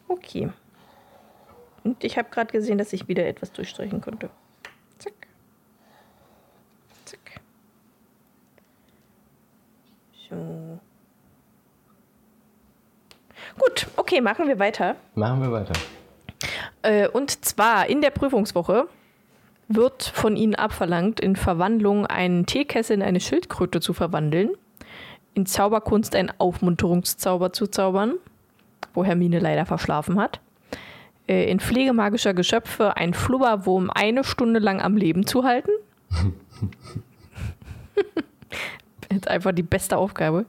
[0.09, 0.51] Okay.
[1.85, 4.29] Und ich habe gerade gesehen, dass ich wieder etwas durchstreichen konnte.
[4.99, 5.15] Zack.
[7.07, 7.41] Zack.
[10.29, 10.79] So.
[13.59, 14.97] Gut, okay, machen wir weiter.
[15.15, 15.73] Machen wir weiter.
[16.83, 18.89] Äh, und zwar in der Prüfungswoche
[19.69, 24.51] wird von Ihnen abverlangt, in Verwandlung einen Teekessel in eine Schildkröte zu verwandeln,
[25.35, 28.15] in Zauberkunst einen Aufmunterungszauber zu zaubern,
[28.93, 30.41] wo Hermine leider verschlafen hat,
[31.29, 35.71] äh, in Pflege magischer Geschöpfe einen Flubberwurm eine Stunde lang am Leben zu halten.
[39.11, 40.47] Jetzt einfach die beste Aufgabe.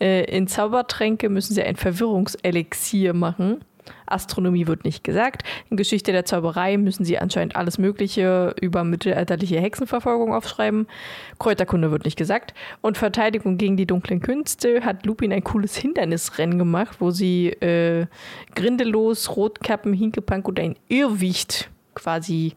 [0.00, 3.60] Äh, in Zaubertränke müssen Sie ein Verwirrungselixier machen
[4.06, 5.42] Astronomie wird nicht gesagt.
[5.70, 10.86] In Geschichte der Zauberei müssen sie anscheinend alles Mögliche über mittelalterliche Hexenverfolgung aufschreiben.
[11.38, 12.54] Kräuterkunde wird nicht gesagt.
[12.80, 18.06] Und Verteidigung gegen die dunklen Künste hat Lupin ein cooles Hindernisrennen gemacht, wo sie äh,
[18.54, 22.54] Grindelos, Rotkappen, Hinkepank und ein Irrwicht quasi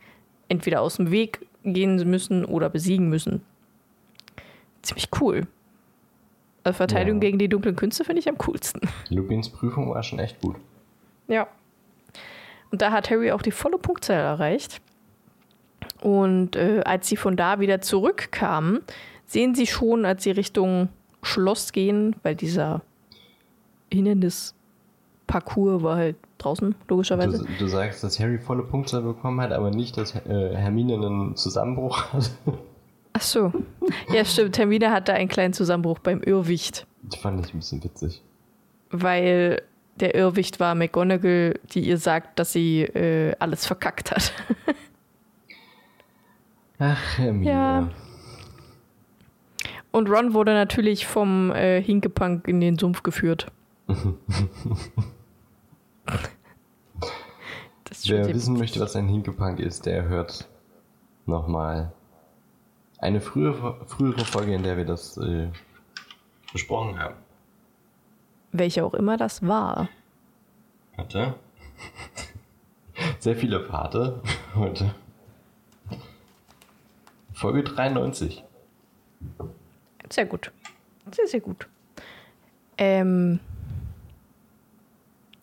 [0.50, 3.42] entweder aus dem Weg gehen müssen oder besiegen müssen.
[4.82, 5.48] Ziemlich cool.
[6.64, 7.28] Also Verteidigung ja.
[7.28, 8.82] gegen die dunklen Künste finde ich am coolsten.
[9.10, 10.56] Lupins Prüfung war schon echt gut.
[11.28, 11.48] Ja.
[12.72, 14.82] Und da hat Harry auch die volle Punktzahl erreicht.
[16.02, 18.82] Und äh, als sie von da wieder zurückkamen,
[19.26, 20.90] sehen sie schon, als sie Richtung
[21.24, 22.82] Schloss gehen, weil dieser
[23.92, 27.40] Hindernisparcours war halt draußen, logischerweise.
[27.40, 31.36] Du, du, sagst, dass Harry volle Punktzahl bekommen hat, aber nicht, dass äh, Hermine einen
[31.36, 32.32] Zusammenbruch hat.
[33.14, 33.52] Ach so.
[34.14, 34.58] Ja, stimmt.
[34.58, 36.86] Hermine hatte einen kleinen Zusammenbruch beim Irrwicht.
[37.04, 38.22] Das fand ich ein bisschen witzig.
[38.92, 39.64] Weil
[40.00, 44.34] der Irrwicht war McGonagall, die ihr sagt, dass sie äh, alles verkackt hat.
[46.80, 47.50] Ach, Hermine.
[47.50, 47.90] Ja.
[49.92, 53.48] Und Ron wurde natürlich vom äh, Hinkepunk in den Sumpf geführt.
[58.06, 60.48] Wer wissen möchte, was ein Hinkepunk ist, der hört
[61.26, 61.94] nochmal
[63.00, 65.50] eine frühere, frühere Folge, in der wir das äh,
[66.54, 67.16] besprochen haben.
[68.52, 69.90] Welche auch immer das war.
[70.96, 71.36] Warte.
[73.20, 74.22] Sehr viele Pate
[74.56, 74.94] heute.
[77.34, 78.44] Folge 93.
[80.10, 80.52] Sehr gut.
[81.12, 81.68] Sehr, sehr gut.
[82.78, 83.40] Ähm,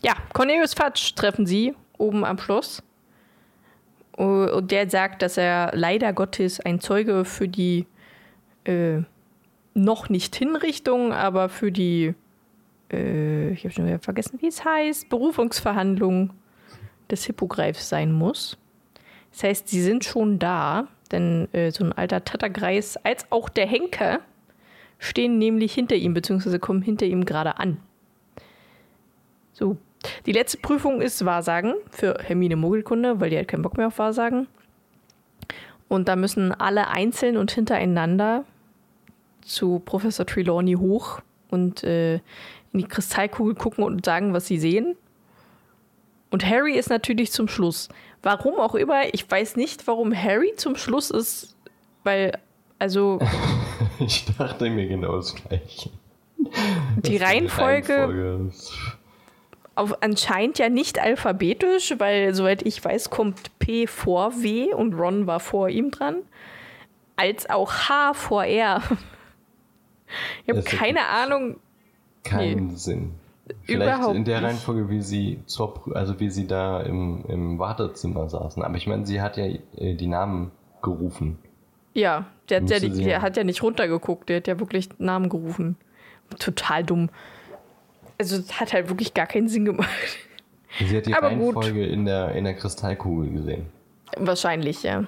[0.02, 2.82] ja, Cornelius Fatsch treffen sie oben am Schloss.
[4.16, 7.86] Und der sagt, dass er leider Gottes ein Zeuge für die
[8.64, 9.02] äh,
[9.74, 12.14] noch nicht Hinrichtung, aber für die
[12.92, 16.30] äh, ich habe schon wieder vergessen, wie es heißt, Berufungsverhandlung
[17.10, 18.56] des Hippogreifs sein muss.
[19.32, 23.66] Das heißt, sie sind schon da, denn äh, so ein alter Tattergreis als auch der
[23.66, 24.20] Henker
[24.98, 27.78] stehen nämlich hinter ihm, beziehungsweise kommen hinter ihm gerade an.
[29.52, 29.76] So.
[30.26, 33.98] Die letzte Prüfung ist Wahrsagen für Hermine Mogelkunde, weil die hat keinen Bock mehr auf
[33.98, 34.48] Wahrsagen.
[35.88, 38.44] Und da müssen alle einzeln und hintereinander
[39.42, 41.20] zu Professor Trelawney hoch
[41.50, 42.20] und äh,
[42.74, 44.96] in die Kristallkugel gucken und sagen, was sie sehen.
[46.30, 47.88] Und Harry ist natürlich zum Schluss.
[48.22, 51.56] Warum auch immer, ich weiß nicht, warum Harry zum Schluss ist,
[52.02, 52.38] weil,
[52.78, 53.20] also.
[54.00, 55.90] ich dachte mir genau das Gleiche.
[56.96, 58.52] Die Reihenfolge, Reihenfolge
[59.76, 65.26] auf, anscheinend ja nicht alphabetisch, weil, soweit ich weiß, kommt P vor W und Ron
[65.26, 66.16] war vor ihm dran,
[67.16, 68.82] als auch H vor R.
[70.44, 71.56] Ich habe keine Ahnung,
[72.24, 72.76] keinen nee.
[72.76, 73.12] Sinn.
[73.62, 74.42] Vielleicht Überhaupt in der.
[74.42, 78.62] Reihenfolge, wie sie zur, also wie sie da im, im Wartezimmer saßen.
[78.62, 79.44] Aber ich meine, sie hat ja
[79.76, 80.50] äh, die Namen
[80.82, 81.38] gerufen.
[81.92, 85.28] Ja, der, hat ja, die, der hat ja nicht runtergeguckt, der hat ja wirklich Namen
[85.28, 85.76] gerufen.
[86.38, 87.10] Total dumm.
[88.18, 89.90] Also es hat halt wirklich gar keinen Sinn gemacht.
[90.78, 91.92] Sie hat die Aber Reihenfolge gut.
[91.92, 93.66] in der, in der Kristallkugel gesehen.
[94.16, 95.04] Wahrscheinlich, ja.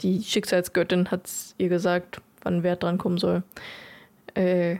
[0.00, 3.42] Die Schicksalsgöttin hat es ihr gesagt, wann wer dran kommen soll.
[4.34, 4.76] Äh,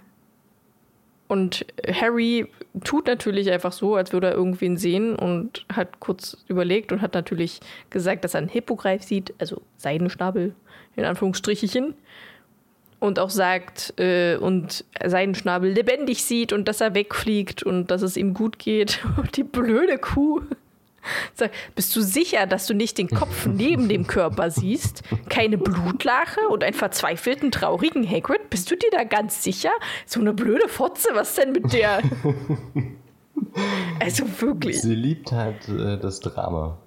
[1.26, 2.46] und Harry
[2.82, 7.14] tut natürlich einfach so, als würde er irgendwen sehen und hat kurz überlegt und hat
[7.14, 7.60] natürlich
[7.90, 10.54] gesagt, dass er einen Hippogreif sieht, also Seidenschnabel
[10.96, 11.94] in Anführungsstrichen.
[13.00, 18.16] Und auch sagt äh, und Seidenschnabel lebendig sieht und dass er wegfliegt und dass es
[18.16, 19.04] ihm gut geht.
[19.16, 20.40] Und die blöde Kuh
[21.34, 25.02] Sag, bist du sicher, dass du nicht den Kopf neben dem Körper siehst?
[25.28, 28.50] Keine Blutlache und einen verzweifelten, traurigen Hagrid?
[28.50, 29.72] Bist du dir da ganz sicher?
[30.06, 32.00] So eine blöde Fotze, was denn mit der?
[34.00, 34.80] also wirklich.
[34.82, 36.78] Sie liebt halt äh, das Drama.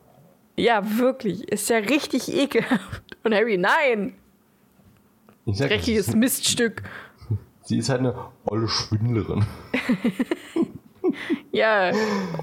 [0.55, 1.47] Ja, wirklich.
[1.49, 3.17] Ist ja richtig ekelhaft.
[3.23, 4.15] Und Harry, nein!
[5.45, 6.83] Dreckiges Miststück.
[7.63, 9.45] Sie ist halt eine olle Schwindlerin.
[11.51, 11.91] Ja,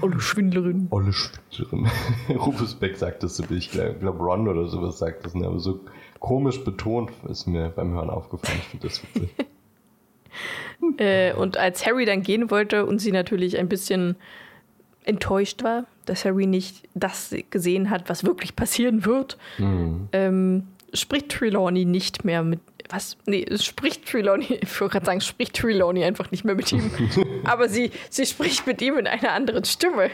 [0.01, 0.87] Olle Schwindlerin.
[0.89, 1.87] Olle Schwindlerin.
[2.29, 5.47] Rufus Beck sagt das so, ich glaube Ron oder sowas sagt das, ne?
[5.47, 5.79] aber so
[6.19, 8.59] komisch betont ist mir beim Hören aufgefallen.
[8.59, 9.29] Ich finde das witzig.
[10.97, 14.15] äh, und als Harry dann gehen wollte und sie natürlich ein bisschen
[15.03, 20.09] enttäuscht war, dass Harry nicht das gesehen hat, was wirklich passieren wird, mhm.
[20.11, 23.17] ähm, spricht Trelawney nicht mehr mit was?
[23.25, 26.91] Nee, es spricht Trelawney, ich wollte gerade sagen, spricht Trelawney einfach nicht mehr mit ihm.
[27.43, 30.09] Aber sie, sie spricht mit ihm in einer anderen Stimme.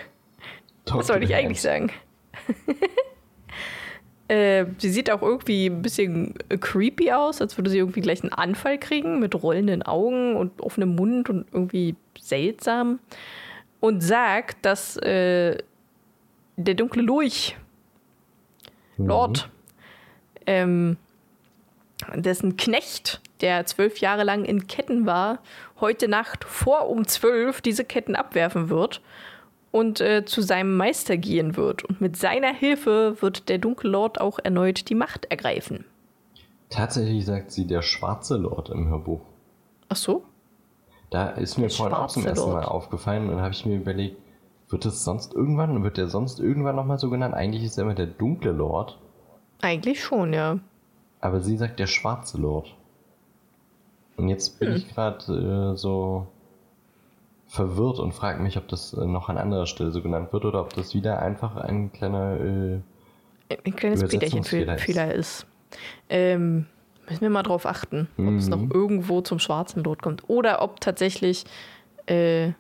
[0.86, 1.92] Was soll ich eigentlich sagen?
[4.28, 8.34] äh, sie sieht auch irgendwie ein bisschen creepy aus, als würde sie irgendwie gleich einen
[8.34, 13.00] Anfall kriegen mit rollenden Augen und offenem Mund und irgendwie seltsam.
[13.80, 15.58] Und sagt, dass äh,
[16.56, 17.56] der dunkle Lurch,
[19.02, 19.08] Mhm.
[19.08, 19.50] Lord,
[20.46, 20.98] ähm,
[22.16, 25.40] dessen Knecht, der zwölf Jahre lang in Ketten war,
[25.80, 29.02] heute Nacht vor um zwölf diese Ketten abwerfen wird
[29.72, 31.84] und äh, zu seinem Meister gehen wird.
[31.84, 35.86] Und mit seiner Hilfe wird der dunkle Lord auch erneut die Macht ergreifen.
[36.70, 39.22] Tatsächlich sagt sie der schwarze Lord im Hörbuch.
[39.90, 40.24] Ach so?
[41.10, 44.18] Da ist mir Der vorhin auch zum ersten Mal aufgefallen und habe ich mir überlegt,
[44.70, 47.34] wird es sonst irgendwann, wird der sonst irgendwann nochmal so genannt?
[47.34, 48.98] Eigentlich ist er immer der dunkle Lord,
[49.62, 50.60] Eigentlich schon, ja.
[51.22, 52.76] Aber sie sagt der schwarze Lord.
[54.18, 54.76] Und jetzt bin Hm.
[54.76, 56.28] ich gerade äh, so
[57.48, 60.62] verwirrt und frage mich, ob das äh, noch an anderer Stelle so genannt wird oder
[60.62, 62.40] ob das wieder einfach ein kleiner.
[62.40, 62.80] Äh,
[63.66, 65.46] Ein kleines Peterchen-Fehler ist.
[66.10, 66.66] Ähm,
[67.10, 68.50] müssen wir mal drauf achten, ob es Mhm.
[68.68, 70.30] noch irgendwo zum schwarzen Lord kommt.
[70.30, 71.44] Oder ob tatsächlich,
[72.06, 72.52] äh,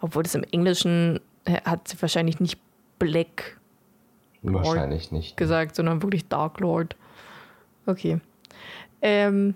[0.00, 2.58] obwohl das im Englischen äh, hat sie wahrscheinlich nicht
[2.98, 3.58] Black
[4.42, 5.36] wahrscheinlich nicht.
[5.36, 6.96] gesagt, sondern wirklich Dark Lord.
[7.86, 8.20] Okay.
[9.02, 9.54] Ähm,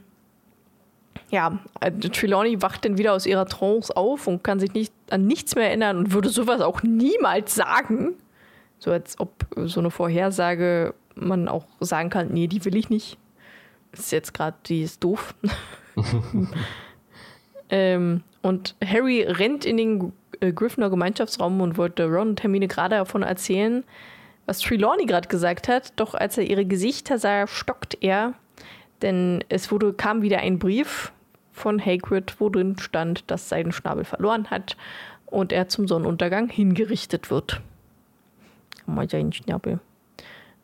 [1.31, 5.27] ja, äh, Trelawney wacht dann wieder aus ihrer Trance auf und kann sich nicht an
[5.27, 8.15] nichts mehr erinnern und würde sowas auch niemals sagen.
[8.79, 13.19] So als ob so eine Vorhersage man auch sagen kann, nee, die will ich nicht.
[13.93, 15.35] Ist jetzt gerade, die ist doof.
[17.71, 22.97] ähm, und Harry rennt in den äh, Gryffindor Gemeinschaftsraum und wollte Ron und Hermine gerade
[22.97, 23.85] davon erzählen,
[24.46, 25.92] was Trelawney gerade gesagt hat.
[25.96, 28.35] Doch als er ihre Gesichter sah, stockt er,
[29.02, 31.12] denn es wurde, kam wieder ein Brief
[31.52, 34.76] von Hagrid, wo drin stand, dass sein Schnabel verloren hat
[35.26, 37.61] und er zum Sonnenuntergang hingerichtet wird.
[38.87, 39.80] Mal seinen Schnabel.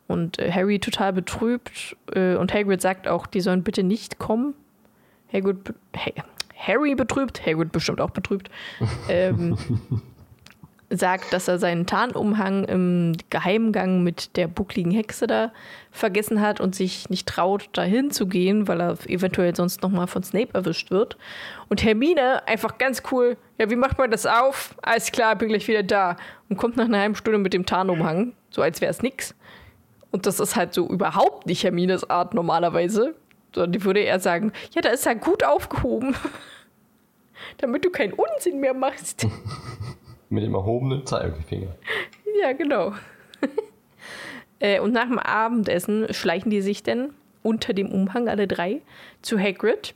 [0.08, 4.54] Und Harry total betrübt äh, und Hagrid sagt auch, die sollen bitte nicht kommen.
[5.32, 5.72] Hagrid,
[6.56, 8.50] Harry betrübt, Hagrid bestimmt auch betrübt,
[9.08, 9.56] ähm,
[10.90, 15.52] sagt, dass er seinen Tarnumhang im Geheimgang mit der buckligen Hexe da
[15.92, 20.24] vergessen hat und sich nicht traut, dahin zu gehen, weil er eventuell sonst nochmal von
[20.24, 21.16] Snape erwischt wird.
[21.68, 24.74] Und Hermine einfach ganz cool, ja, wie macht man das auf?
[24.82, 26.16] Alles klar, bin gleich wieder da.
[26.48, 29.34] Und kommt nach einer halben Stunde mit dem Tarnumhang, so als wäre es nix.
[30.10, 33.14] Und das ist halt so überhaupt nicht Hermines Art normalerweise.
[33.54, 36.16] Sondern die würde eher sagen, ja, da ist er gut aufgehoben.
[37.58, 39.26] Damit du keinen Unsinn mehr machst.
[40.30, 41.74] Mit dem erhobenen Zeigefinger.
[42.40, 42.94] Ja, genau.
[44.60, 47.12] äh, und nach dem Abendessen schleichen die sich dann
[47.42, 48.80] unter dem Umhang alle drei
[49.22, 49.94] zu Hagrid.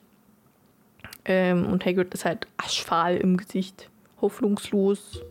[1.24, 3.88] Ähm, und Hagrid ist halt aschfahl im Gesicht,
[4.20, 5.22] hoffnungslos,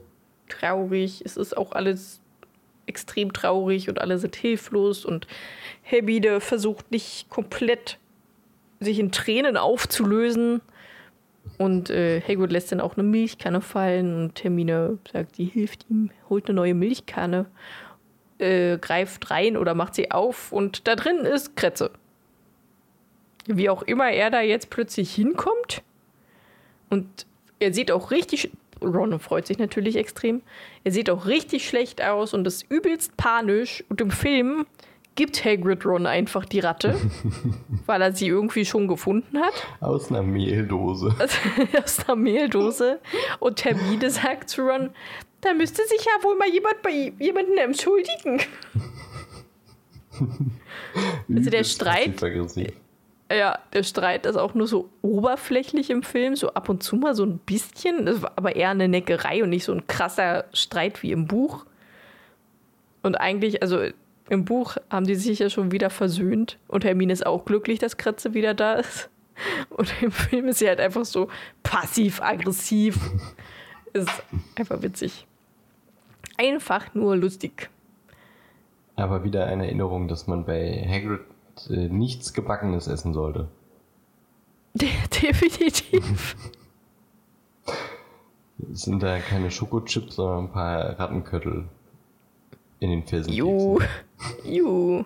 [0.49, 1.21] traurig.
[1.25, 2.21] Es ist auch alles
[2.85, 5.27] extrem traurig und alle sind hilflos und
[5.83, 7.97] Hermine versucht nicht komplett
[8.79, 10.61] sich in Tränen aufzulösen.
[11.57, 16.09] Und äh, Hagrid lässt dann auch eine Milchkanne fallen und Hermine sagt, die hilft ihm,
[16.29, 17.45] holt eine neue Milchkanne,
[18.39, 21.91] äh, greift rein oder macht sie auf und da drin ist Kretze.
[23.45, 25.83] Wie auch immer er da jetzt plötzlich hinkommt.
[26.89, 27.25] Und
[27.59, 30.41] er sieht auch richtig, Ron freut sich natürlich extrem,
[30.83, 33.83] er sieht auch richtig schlecht aus und ist übelst panisch.
[33.89, 34.65] Und im Film
[35.15, 36.95] gibt Hagrid Ron einfach die Ratte,
[37.85, 39.53] weil er sie irgendwie schon gefunden hat.
[39.79, 41.15] Aus einer Mehldose.
[41.83, 42.99] aus einer Mehldose.
[43.39, 44.89] Und Hermine sagt zu Ron,
[45.41, 48.41] da müsste sich ja wohl mal jemand bei jemandem entschuldigen.
[51.27, 52.21] Also der Streit-.
[53.31, 57.15] Ja, der Streit ist auch nur so oberflächlich im Film, so ab und zu mal
[57.15, 61.01] so ein bisschen, das war aber eher eine Neckerei und nicht so ein krasser Streit
[61.01, 61.65] wie im Buch.
[63.01, 63.87] Und eigentlich, also
[64.29, 67.97] im Buch haben die sich ja schon wieder versöhnt und Hermine ist auch glücklich, dass
[67.97, 69.09] Kratze wieder da ist.
[69.69, 71.27] Und im Film ist sie halt einfach so
[71.63, 72.99] passiv-aggressiv.
[73.93, 74.09] ist
[74.55, 75.25] einfach witzig.
[76.37, 77.69] Einfach nur lustig.
[78.95, 81.21] Aber wieder eine Erinnerung, dass man bei Hagrid
[81.69, 83.47] äh, nichts Gebackenes essen sollte.
[84.73, 84.89] De
[85.21, 86.35] definitiv.
[88.71, 91.65] Es sind da keine Schokochips, sondern ein paar Rattenköttel
[92.83, 93.33] in den Felsen.
[93.33, 93.79] Ju.
[94.45, 95.03] Ju.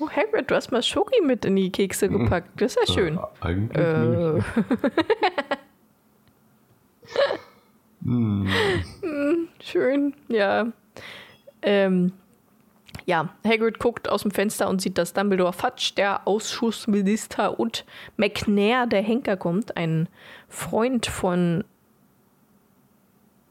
[0.00, 2.60] Oh, Hagrid, du hast mal Schoki mit in die Kekse gepackt.
[2.60, 3.16] Das ist ja schön.
[3.18, 4.32] Äh, eigentlich Äh.
[4.34, 4.46] nicht.
[8.04, 8.46] Hm.
[9.60, 10.66] Schön, ja.
[11.62, 12.12] Ähm,
[13.06, 18.86] ja, Hagrid guckt aus dem Fenster und sieht, dass Dumbledore Fudge, der Ausschussminister, und McNair,
[18.86, 19.76] der Henker, kommt.
[19.78, 20.08] Ein
[20.48, 21.64] Freund von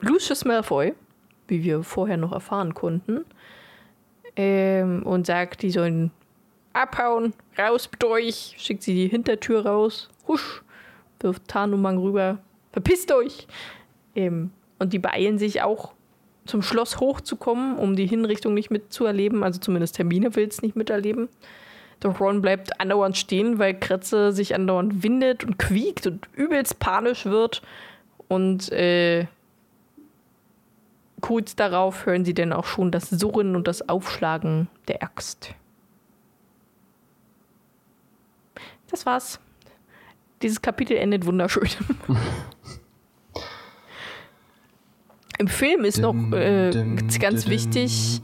[0.01, 0.93] Lucius Malfoy,
[1.47, 3.25] wie wir vorher noch erfahren konnten.
[4.35, 6.11] Ähm, und sagt, die sollen
[6.73, 8.55] abhauen, raus mit euch.
[8.57, 10.09] Schickt sie die Hintertür raus.
[10.27, 10.63] Husch,
[11.19, 12.39] wirft Tarnumhang rüber.
[12.71, 13.47] Verpisst euch!
[14.15, 15.93] Ähm, und die beeilen sich auch
[16.45, 19.43] zum Schloss hochzukommen, um die Hinrichtung nicht mitzuerleben.
[19.43, 21.29] Also zumindest Hermine will es nicht miterleben.
[21.99, 27.25] Doch Ron bleibt andauernd stehen, weil Kretze sich andauernd windet und quiekt und übelst panisch
[27.25, 27.61] wird.
[28.27, 29.27] Und äh,
[31.23, 35.55] kurz darauf hören sie dann auch schon das Surren und das Aufschlagen der Axt.
[38.91, 39.39] Das war's.
[40.41, 41.69] Dieses Kapitel endet wunderschön.
[45.39, 46.71] Im Film ist noch äh,
[47.19, 48.21] ganz wichtig.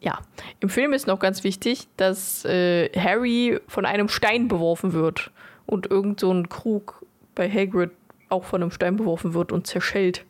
[0.00, 0.18] Ja,
[0.60, 5.30] im Film ist noch ganz wichtig, dass äh, Harry von einem Stein beworfen wird
[5.66, 7.04] und irgend so ein Krug
[7.34, 7.92] bei Hagrid
[8.28, 10.24] auch von einem Stein beworfen wird und zerschellt.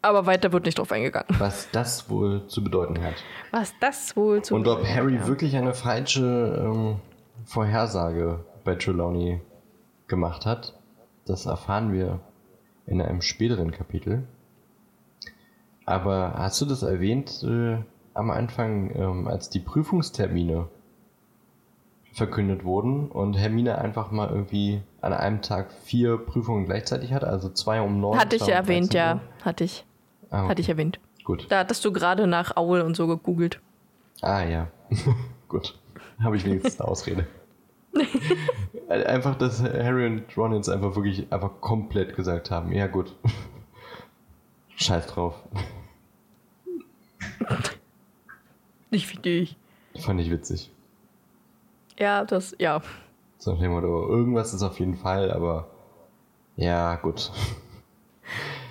[0.00, 1.28] Aber weiter wird nicht drauf eingegangen.
[1.38, 3.14] Was das wohl zu bedeuten hat.
[3.50, 6.96] Was das wohl zu Und bedeuten ob Harry hat, wirklich eine falsche ähm,
[7.44, 9.40] Vorhersage bei Trelawney
[10.06, 10.78] gemacht hat,
[11.26, 12.20] das erfahren wir
[12.86, 14.26] in einem späteren Kapitel.
[15.84, 17.78] Aber hast du das erwähnt äh,
[18.14, 20.68] am Anfang, ähm, als die Prüfungstermine
[22.18, 27.48] verkündet wurden und Hermine einfach mal irgendwie an einem Tag vier Prüfungen gleichzeitig hat, also
[27.48, 28.18] zwei um neun.
[28.18, 29.20] Hatte ich um erwähnt, 13 ja.
[29.42, 29.86] Hatte ich.
[30.30, 30.50] Ah, okay.
[30.50, 31.00] Hatte ich erwähnt.
[31.24, 31.46] Gut.
[31.48, 33.60] Da hattest du gerade nach Aul und so gegoogelt.
[34.20, 34.68] Ah ja,
[35.48, 35.78] gut.
[36.22, 37.26] Habe ich wenigstens eine Ausrede.
[38.88, 43.16] einfach, dass Harry und Ron jetzt einfach wirklich einfach komplett gesagt haben, ja gut.
[44.76, 45.34] Scheiß drauf.
[48.90, 49.56] Nicht für dich.
[49.98, 50.70] Fand ich witzig.
[51.98, 52.80] Ja, das, ja.
[53.38, 55.68] So nach dem Motto, irgendwas ist auf jeden Fall, aber
[56.56, 57.30] ja, gut.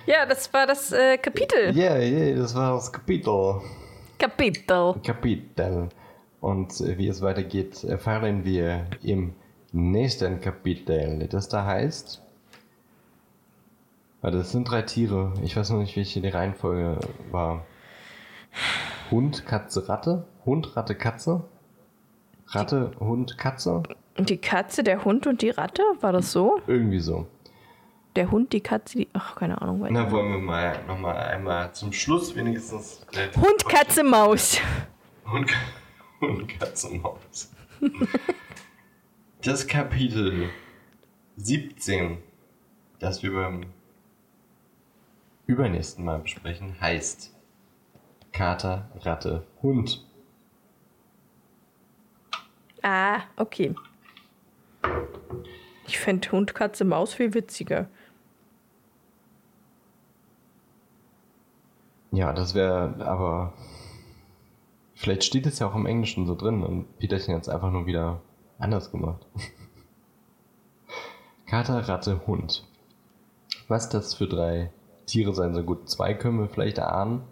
[0.06, 1.76] Ja, das war das äh, Kapitel.
[1.76, 3.60] Ja, yeah, das war das Kapitel.
[4.18, 4.94] Kapitel.
[5.04, 5.88] Kapitel.
[6.40, 9.34] Und äh, wie es weitergeht, erfahren wir im
[9.72, 11.26] nächsten Kapitel.
[11.28, 12.22] Das da heißt.
[14.20, 15.34] Warte, das sind drei Tiere.
[15.42, 16.98] Ich weiß noch nicht, welche die Reihenfolge
[17.30, 17.66] war.
[19.10, 20.26] Hund, Katze, Ratte.
[20.44, 21.44] Hund, Ratte, Katze.
[22.50, 23.82] Ratte, Hund, Katze.
[24.16, 25.82] Und die Katze, der Hund und die Ratte?
[26.00, 26.60] War das so?
[26.66, 27.26] Irgendwie so.
[28.16, 29.08] Der Hund, die Katze, die.
[29.12, 29.80] Ach, keine Ahnung.
[29.80, 29.92] weiter.
[29.92, 33.06] Na, wollen wir mal nochmal einmal zum Schluss wenigstens.
[33.36, 34.60] Hund, Katze, Maus.
[35.30, 35.50] Hund,
[36.20, 37.52] Hund Katze, Maus.
[39.42, 40.48] Das Kapitel
[41.36, 42.18] 17,
[42.98, 43.66] das wir beim
[45.46, 47.34] übernächsten Mal besprechen, heißt
[48.32, 50.07] Kater, Ratte, Hund.
[52.82, 53.74] Ah, okay.
[55.86, 57.88] Ich fände Hund, Katze, Maus viel witziger.
[62.10, 63.52] Ja, das wäre aber.
[64.94, 67.86] Vielleicht steht es ja auch im Englischen so drin und Peterchen hat es einfach nur
[67.86, 68.20] wieder
[68.58, 69.24] anders gemacht.
[71.46, 72.66] Kater, Ratte, Hund.
[73.68, 74.72] Was das für drei
[75.06, 75.62] Tiere sein soll.
[75.62, 77.22] Gut, zwei können wir vielleicht erahnen.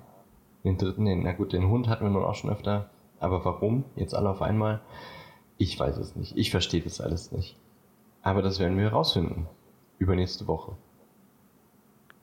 [0.64, 2.88] Den dritten, den, na gut, den Hund hatten wir nun auch schon öfter.
[3.18, 3.84] Aber warum?
[3.97, 4.80] Jetzt alle auf einmal?
[5.59, 6.36] Ich weiß es nicht.
[6.36, 7.57] Ich verstehe das alles nicht.
[8.22, 9.48] Aber das werden wir herausfinden.
[9.98, 10.76] Übernächste Woche.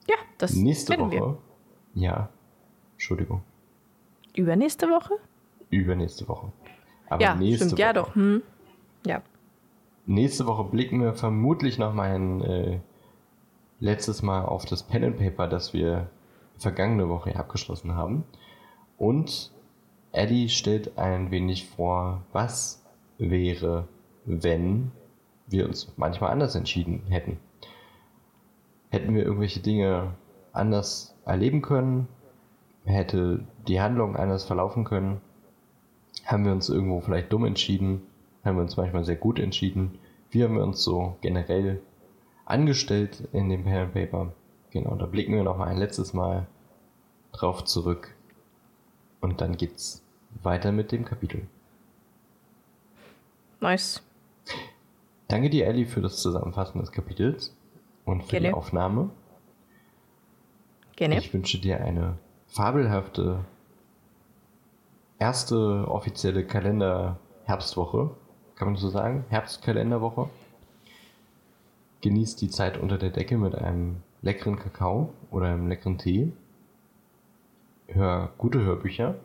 [0.07, 1.11] Ja, das Nächste Woche.
[1.11, 1.37] wir.
[1.95, 2.29] Ja.
[2.93, 3.41] Entschuldigung.
[4.35, 5.13] Übernächste Woche?
[5.69, 6.51] Übernächste Woche.
[7.09, 7.71] Aber ja, nächste stimmt.
[7.73, 7.81] Woche.
[7.81, 8.15] Ja, doch.
[8.15, 8.43] Hm.
[9.05, 9.21] Ja.
[10.05, 12.79] Nächste Woche blicken wir vermutlich noch mal ein äh,
[13.79, 16.09] letztes Mal auf das Pen and Paper, das wir
[16.57, 18.25] vergangene Woche abgeschlossen haben.
[18.97, 19.51] Und
[20.11, 22.82] Eddie stellt ein wenig vor, was
[23.17, 23.87] wäre,
[24.25, 24.91] wenn
[25.47, 27.37] wir uns manchmal anders entschieden hätten.
[28.89, 30.13] Hätten wir irgendwelche Dinge
[30.51, 32.07] anders erleben können?
[32.85, 35.21] Hätte die Handlung anders verlaufen können?
[36.25, 38.01] Haben wir uns irgendwo vielleicht dumm entschieden?
[38.43, 39.97] Haben wir uns manchmal sehr gut entschieden?
[40.29, 41.81] Wie haben wir uns so generell
[42.45, 44.33] angestellt in dem Pen Paper?
[44.71, 46.47] Genau, da blicken wir noch mal ein letztes Mal
[47.31, 48.15] drauf zurück.
[49.21, 50.03] Und dann geht's
[50.41, 51.47] weiter mit dem Kapitel.
[53.63, 54.01] Nice.
[55.29, 57.55] Danke dir, Ellie, für das Zusammenfassen des Kapitels
[58.03, 58.57] und für die Gerne.
[58.57, 59.09] Aufnahme.
[60.97, 61.17] Gerne.
[61.17, 63.45] Ich wünsche dir eine fabelhafte
[65.17, 68.11] erste offizielle Kalender-Herbstwoche.
[68.55, 69.23] Kann man so sagen?
[69.29, 70.29] Herbstkalenderwoche.
[72.01, 76.33] Genießt die Zeit unter der Decke mit einem leckeren Kakao oder einem leckeren Tee.
[77.87, 79.15] Hör gute Hörbücher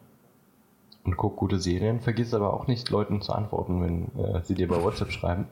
[1.08, 2.00] und guck gute Serien.
[2.00, 5.46] Vergiss aber auch nicht, Leuten zu antworten, wenn äh, sie dir bei WhatsApp schreiben.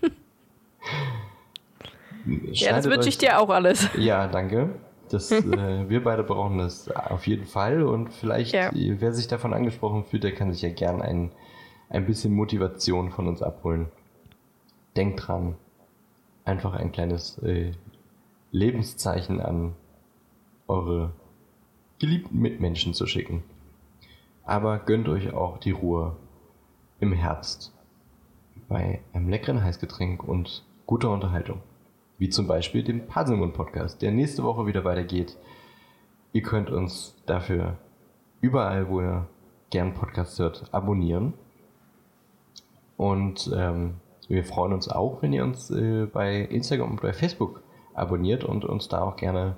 [2.52, 3.88] ja, das wünsche ich dir auch alles.
[3.98, 4.70] ja, danke.
[5.10, 8.70] Das, äh, wir beide brauchen das auf jeden Fall und vielleicht, Ja.
[8.70, 11.32] äh, wer sich davon angesprochen fühlt, der kann sich ja gern ein,
[11.90, 13.88] ein bisschen Motivation von uns abholen.
[14.96, 15.56] Denkt dran,
[16.44, 17.72] einfach ein kleines äh,
[18.52, 19.74] Lebenszeichen an
[20.68, 21.10] eure
[21.98, 23.42] geliebten Mitmenschen zu schicken.
[24.44, 26.16] Aber gönnt euch auch die Ruhe
[27.00, 27.72] im Herbst
[28.68, 31.60] bei einem leckeren Heißgetränk und guter Unterhaltung.
[32.18, 35.36] Wie zum Beispiel dem Puzzlemund Podcast, der nächste Woche wieder weitergeht.
[36.32, 37.76] Ihr könnt uns dafür
[38.40, 39.26] überall, wo ihr
[39.70, 41.34] gern Podcast hört, abonnieren.
[42.96, 43.94] Und ähm,
[44.28, 47.62] wir freuen uns auch, wenn ihr uns äh, bei Instagram und bei Facebook
[47.94, 49.56] abonniert und uns da auch gerne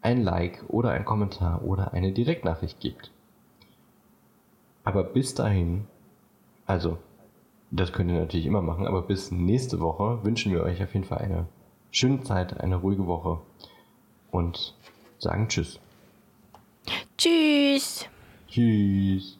[0.00, 3.12] ein Like oder ein Kommentar oder eine Direktnachricht gibt.
[4.84, 5.86] Aber bis dahin,
[6.66, 6.98] also,
[7.70, 11.06] das könnt ihr natürlich immer machen, aber bis nächste Woche wünschen wir euch auf jeden
[11.06, 11.46] Fall eine
[11.90, 13.40] schöne Zeit, eine ruhige Woche
[14.30, 14.74] und
[15.18, 15.78] sagen Tschüss.
[17.16, 18.06] Tschüss.
[18.48, 19.39] Tschüss.